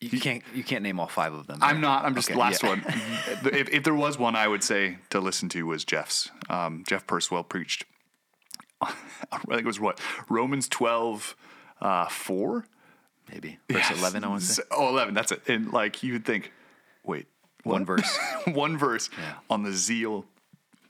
You 0.02 0.20
can't 0.20 0.44
you 0.54 0.64
can't 0.64 0.84
name 0.84 1.00
all 1.00 1.08
five 1.08 1.34
of 1.34 1.48
them. 1.48 1.60
I'm 1.62 1.80
not. 1.82 2.04
I'm 2.04 2.16
just 2.16 2.30
Okay, 2.30 2.40
last 2.40 2.62
yeah. 2.64 2.70
one. 2.70 2.84
if, 3.54 3.70
if 3.70 3.84
there 3.84 3.96
was 3.96 4.18
one, 4.20 4.36
I 4.36 4.48
would 4.48 4.64
say 4.64 4.98
to 5.12 5.20
listen 5.20 5.50
to 5.50 5.66
was 5.66 5.86
Jeff's. 5.86 6.30
Um, 6.50 6.84
Jeff 6.88 7.06
Purswell 7.08 7.48
preached. 7.48 7.86
I 8.82 8.92
think 9.48 9.60
it 9.62 9.66
was 9.66 9.80
what 9.80 10.00
Romans 10.30 10.68
12, 10.68 11.36
uh, 11.82 12.08
four. 12.08 12.66
Maybe 13.32 13.58
verse 13.70 13.86
Yes. 13.90 14.00
eleven. 14.00 14.24
I 14.24 14.28
want 14.28 14.42
to 14.42 14.48
say 14.48 14.64
Oh, 14.72 14.90
11. 14.90 15.14
That's 15.14 15.32
it. 15.32 15.42
And 15.48 15.72
like 15.74 16.04
you 16.04 16.14
would 16.14 16.26
think, 16.26 16.52
wait, 17.04 17.26
one 17.64 17.82
what? 17.86 17.88
verse. 17.88 18.18
one 18.48 18.78
verse 18.78 19.10
Yeah. 19.18 19.34
on 19.50 19.64
the 19.64 19.72
zeal, 19.74 20.26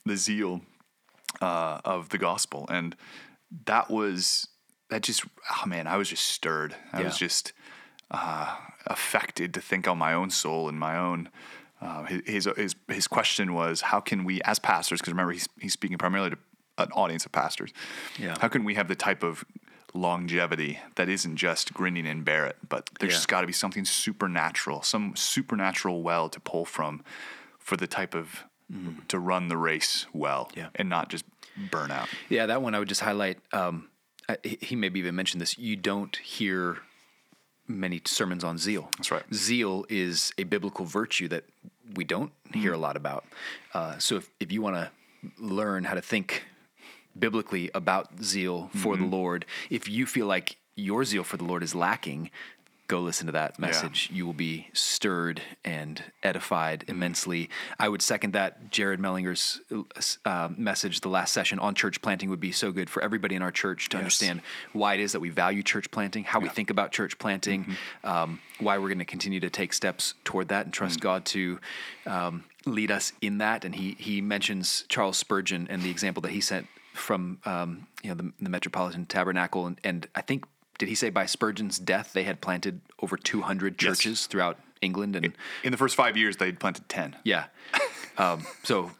the 0.06 0.18
zeal 0.18 0.62
uh, 1.42 1.80
of 1.86 2.10
the 2.10 2.18
gospel, 2.18 2.66
and 2.70 2.96
that 3.66 3.90
was 3.90 4.48
that. 4.90 5.02
Just 5.04 5.24
oh 5.52 5.66
man, 5.66 5.88
I 5.88 5.96
was 5.98 6.10
just 6.10 6.26
stirred. 6.26 6.76
I 6.92 7.04
was 7.04 7.18
just 7.18 7.54
uh, 8.12 8.56
affected 8.88 9.54
to 9.54 9.62
think 9.62 9.88
on 9.88 9.98
my 9.98 10.14
own 10.14 10.30
soul 10.30 10.68
and 10.70 10.78
my 10.80 10.98
own. 10.98 11.30
Uh, 11.82 12.04
his, 12.06 12.48
his 12.56 12.76
his 12.88 13.08
question 13.08 13.54
was, 13.54 13.82
how 13.82 14.00
can 14.00 14.24
we, 14.24 14.42
as 14.44 14.60
pastors, 14.60 15.00
because 15.02 15.14
remember 15.14 15.34
he's 15.34 15.48
he's 15.60 15.74
speaking 15.74 15.98
primarily 15.98 16.32
to 16.32 16.38
an 16.78 16.92
audience 16.94 17.26
of 17.26 17.32
pastors. 17.32 17.72
Yeah. 18.18 18.36
How 18.40 18.48
can 18.50 18.64
we 18.66 18.76
have 18.76 18.88
the 18.88 18.96
type 18.96 19.24
of 19.24 19.46
longevity 19.96 20.80
that 20.96 21.10
isn't 21.10 21.38
just 21.38 21.74
grinning 21.74 22.06
and 22.06 22.24
bear 22.26 22.46
it, 22.46 22.58
but 22.68 22.90
there's 23.00 23.14
Yeah. 23.14 23.18
just 23.18 23.28
got 23.28 23.42
to 23.42 23.48
be 23.48 23.54
something 23.54 23.86
supernatural, 23.86 24.82
some 24.84 25.16
supernatural 25.16 26.02
well 26.04 26.30
to 26.30 26.40
pull 26.40 26.66
from 26.66 27.04
for 27.60 27.78
the 27.78 27.88
type 27.88 28.14
of 28.14 28.44
to 29.08 29.20
run 29.20 29.48
the 29.48 29.58
race 29.58 30.06
well. 30.14 30.52
Yeah. 30.56 30.70
and 30.76 30.90
not 30.90 31.10
just 31.10 31.24
burn 31.72 31.92
out. 31.92 32.10
Yeah, 32.30 32.48
that 32.48 32.62
one 32.62 32.74
I 32.76 32.80
would 32.80 32.88
just 32.90 33.02
highlight. 33.02 33.38
Um, 33.54 33.90
I, 34.28 34.38
he- 34.44 34.76
maybe 34.76 35.00
even 35.00 35.16
mentioned 35.16 35.40
this. 35.40 35.58
You 35.58 35.76
don't 35.76 36.16
hear 36.18 36.80
many 37.68 38.02
sermons 38.06 38.44
on 38.44 38.58
zeal. 38.58 38.90
That's 38.98 39.12
right. 39.12 39.24
Zeal 39.34 39.86
is 39.88 40.34
a 40.40 40.44
biblical 40.44 40.86
virtue 40.86 41.28
that 41.30 41.44
we 41.96 42.04
don't 42.04 42.32
hear 42.54 42.72
Mm-hmm. 42.72 42.74
a 42.74 42.78
lot 42.78 42.98
about. 42.98 43.24
Uh, 43.74 43.98
so 44.00 44.16
if, 44.18 44.30
if 44.40 44.52
you 44.52 44.62
want 44.64 44.76
to 44.78 44.92
learn 45.40 45.84
how 45.84 45.94
to 45.94 46.02
think 46.02 46.44
biblically 47.18 47.70
about 47.74 48.22
zeal 48.24 48.70
for 48.74 48.94
Mm-hmm. 48.96 49.04
the 49.10 49.10
Lord, 49.16 49.46
if 49.70 49.88
you 49.90 50.06
feel 50.06 50.28
like 50.28 50.58
your 50.76 51.04
zeal 51.06 51.24
for 51.24 51.38
the 51.38 51.44
Lord 51.46 51.64
is 51.64 51.74
lacking, 51.74 52.30
go 52.88 53.00
listen 53.00 53.26
to 53.26 53.32
that 53.32 53.58
message. 53.58 54.10
You 54.14 54.28
will 54.28 54.34
be 54.34 54.68
stirred 54.74 55.42
and 55.64 56.04
edified 56.22 56.82
Mm-hmm. 56.82 56.92
immensely. 56.92 57.50
I 57.80 57.90
would 57.90 58.02
second 58.04 58.34
that. 58.34 58.70
Jared 58.70 59.00
Mellinger's 59.00 59.60
uh, 60.26 60.50
message, 60.56 61.00
the 61.02 61.10
last 61.10 61.34
session 61.34 61.58
on 61.60 61.74
church 61.74 62.02
planting, 62.02 62.30
would 62.30 62.40
be 62.40 62.52
so 62.52 62.72
good 62.72 62.90
for 62.90 63.02
everybody 63.02 63.34
in 63.36 63.42
our 63.42 63.52
church 63.52 63.90
to 63.90 63.98
Yes. 63.98 64.02
understand 64.04 64.42
why 64.74 64.94
it 64.94 65.00
is 65.00 65.14
that 65.14 65.20
we 65.20 65.30
value 65.30 65.64
church 65.64 65.90
planting, 65.90 66.26
how 66.26 66.40
we 66.40 66.50
think 66.50 66.70
about 66.70 66.92
church 66.92 67.18
planting, 67.18 67.64
Mm-hmm. 67.66 68.08
um, 68.08 68.40
why 68.60 68.78
we're 68.78 68.90
going 68.90 69.00
to 69.00 69.06
continue 69.06 69.40
to 69.40 69.50
take 69.50 69.74
steps 69.74 70.14
toward 70.24 70.50
that, 70.50 70.66
and 70.66 70.74
trust 70.74 71.00
Mm. 71.00 71.04
God 71.04 71.26
to 71.26 71.60
um, 72.06 72.44
lead 72.66 72.92
us 72.92 73.14
in 73.22 73.40
that. 73.40 73.66
And 73.66 73.74
he 73.76 73.96
he 73.98 74.22
mentions 74.22 74.86
Charles 74.90 75.18
Spurgeon 75.18 75.66
and 75.72 75.82
the 75.82 75.90
example 75.90 76.22
that 76.22 76.32
he 76.32 76.42
sent 76.42 76.68
from 76.96 77.40
um, 77.46 77.88
you 78.04 78.10
know 78.10 78.16
the, 78.16 78.32
the 78.42 78.50
Metropolitan 78.50 79.06
Tabernacle, 79.06 79.66
and, 79.68 79.80
and 79.84 80.08
I 80.16 80.22
think 80.22 80.46
did 80.78 80.90
he 80.90 80.96
say 80.96 81.10
by 81.10 81.26
Spurgeon's 81.26 81.80
death 81.80 82.14
they 82.14 82.24
had 82.24 82.42
planted 82.42 82.82
over 83.02 83.16
200 83.18 83.82
Yes. 83.82 83.98
churches 83.98 84.26
throughout 84.28 84.60
England 84.82 85.16
and 85.16 85.34
In 85.64 85.72
the 85.72 85.78
first 85.78 85.96
five 85.96 86.18
years, 86.18 86.38
they'd 86.38 86.60
planted 86.60 86.88
10. 86.90 87.16
yeah. 87.24 87.46
Um, 88.18 88.46
so 88.64 88.92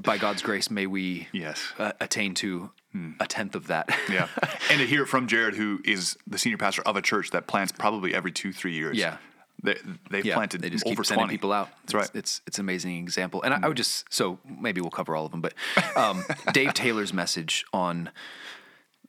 by 0.00 0.18
God's 0.18 0.42
grace, 0.42 0.68
may 0.68 0.86
we 0.88 1.28
Yes. 1.32 1.62
uh, 1.78 1.92
attain 2.00 2.34
to 2.34 2.72
a 3.20 3.26
tenth 3.26 3.54
of 3.54 3.68
that. 3.68 3.88
Yeah. 4.10 4.26
and 4.70 4.80
to 4.80 4.86
hear 4.86 5.04
it 5.04 5.06
from 5.06 5.28
Jared, 5.28 5.54
who 5.54 5.80
is 5.84 6.16
the 6.26 6.38
senior 6.38 6.58
pastor 6.58 6.82
of 6.82 6.96
a 6.96 7.00
church 7.02 7.30
that 7.30 7.46
plants 7.46 7.70
probably 7.70 8.12
every 8.16 8.32
two, 8.32 8.52
three 8.52 8.72
years. 8.74 8.96
Yeah. 8.98 9.18
They, 9.64 9.76
they've 10.10 10.24
yeah, 10.24 10.34
planted 10.34 10.60
they 10.60 10.70
just 10.70 10.86
over 10.86 10.96
keep 10.96 11.06
sending 11.06 11.24
20. 11.26 11.34
people 11.34 11.52
out. 11.52 11.70
That's 11.82 11.94
right. 11.94 12.04
It's, 12.04 12.14
it's 12.14 12.40
it's 12.46 12.58
an 12.58 12.64
amazing 12.66 12.98
example, 12.98 13.42
and 13.42 13.52
I, 13.54 13.60
I 13.64 13.68
would 13.68 13.76
just 13.76 14.04
so 14.12 14.38
maybe 14.46 14.80
we'll 14.80 14.90
cover 14.90 15.16
all 15.16 15.24
of 15.24 15.32
them, 15.32 15.40
but 15.40 15.54
um, 15.96 16.22
Dave 16.52 16.74
Taylor's 16.74 17.12
message 17.12 17.64
on 17.72 18.10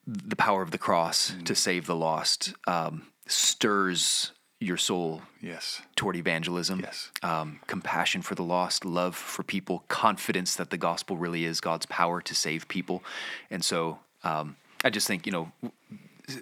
the 0.07 0.35
power 0.35 0.61
of 0.61 0.71
the 0.71 0.77
cross 0.77 1.31
Mm. 1.31 1.45
to 1.45 1.55
save 1.55 1.85
the 1.87 1.95
lost 1.95 2.53
um, 2.67 3.07
stirs 3.27 4.31
your 4.61 4.77
soul 4.77 5.21
yes. 5.41 5.81
toward 5.95 6.15
evangelism, 6.15 6.79
Yes. 6.79 7.11
um, 7.21 7.59
compassion 7.67 8.21
for 8.21 8.35
the 8.35 8.43
lost, 8.43 8.85
love 8.85 9.15
for 9.15 9.43
people, 9.43 9.83
confidence 9.89 10.55
that 10.55 10.69
the 10.69 10.77
gospel 10.77 11.17
really 11.17 11.43
is 11.43 11.59
God's 11.59 11.85
power 11.87 12.21
to 12.21 12.33
save 12.33 12.67
people, 12.69 13.03
and 13.51 13.63
so 13.65 13.99
um, 14.23 14.55
I 14.83 14.89
just 14.89 15.07
think 15.07 15.25
you 15.25 15.31
know 15.33 15.51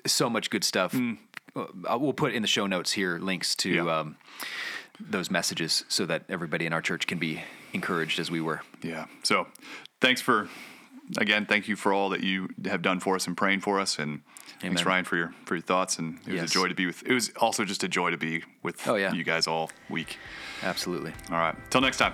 so 0.06 0.30
much 0.30 0.50
good 0.50 0.64
stuff. 0.64 0.94
Uh, 0.96 1.14
we'll 1.56 2.14
put 2.14 2.34
in 2.34 2.42
the 2.42 2.48
show 2.48 2.68
notes 2.68 2.92
here 2.94 3.18
links 3.20 3.56
to. 3.58 3.70
Yeah. 3.70 4.00
um, 4.00 4.18
those 5.00 5.32
messages 5.32 5.84
so 5.90 6.06
that 6.06 6.24
everybody 6.30 6.68
in 6.68 6.72
our 6.72 6.82
church 6.82 7.08
can 7.08 7.18
be 7.18 7.42
encouraged 7.74 8.20
as 8.20 8.30
we 8.30 8.40
were. 8.40 8.62
Yeah. 8.84 9.06
So 9.24 9.48
thanks 10.00 10.22
for, 10.22 10.48
again, 11.18 11.48
thank 11.48 11.68
you 11.68 11.76
for 11.76 11.92
all 11.92 12.10
that 12.10 12.22
you 12.22 12.50
have 12.66 12.84
done 12.84 13.00
for 13.00 13.16
us 13.16 13.26
and 13.26 13.36
praying 13.36 13.62
for 13.62 13.80
us. 13.80 13.98
And 13.98 14.22
thanks, 14.62 14.86
Ryan, 14.86 15.04
for 15.04 15.18
your, 15.18 15.34
for 15.46 15.56
your 15.56 15.64
thoughts. 15.64 15.98
And 15.98 16.20
it 16.28 16.34
was 16.34 16.42
Yes. 16.42 16.52
a 16.52 16.54
joy 16.54 16.68
to 16.68 16.76
be 16.76 16.86
with, 16.86 17.02
it 17.08 17.12
was 17.14 17.32
also 17.42 17.66
just 17.66 17.84
a 17.84 17.88
joy 17.88 18.12
to 18.12 18.18
be 18.18 18.44
with 18.62 18.88
Oh, 18.88 18.94
yeah. 18.96 19.12
you 19.14 19.24
guys 19.24 19.48
all 19.48 19.72
week. 19.90 20.18
Absolutely. 20.62 21.12
All 21.32 21.38
right. 21.40 21.56
Till 21.72 21.82
next 21.82 21.98
time. 21.98 22.14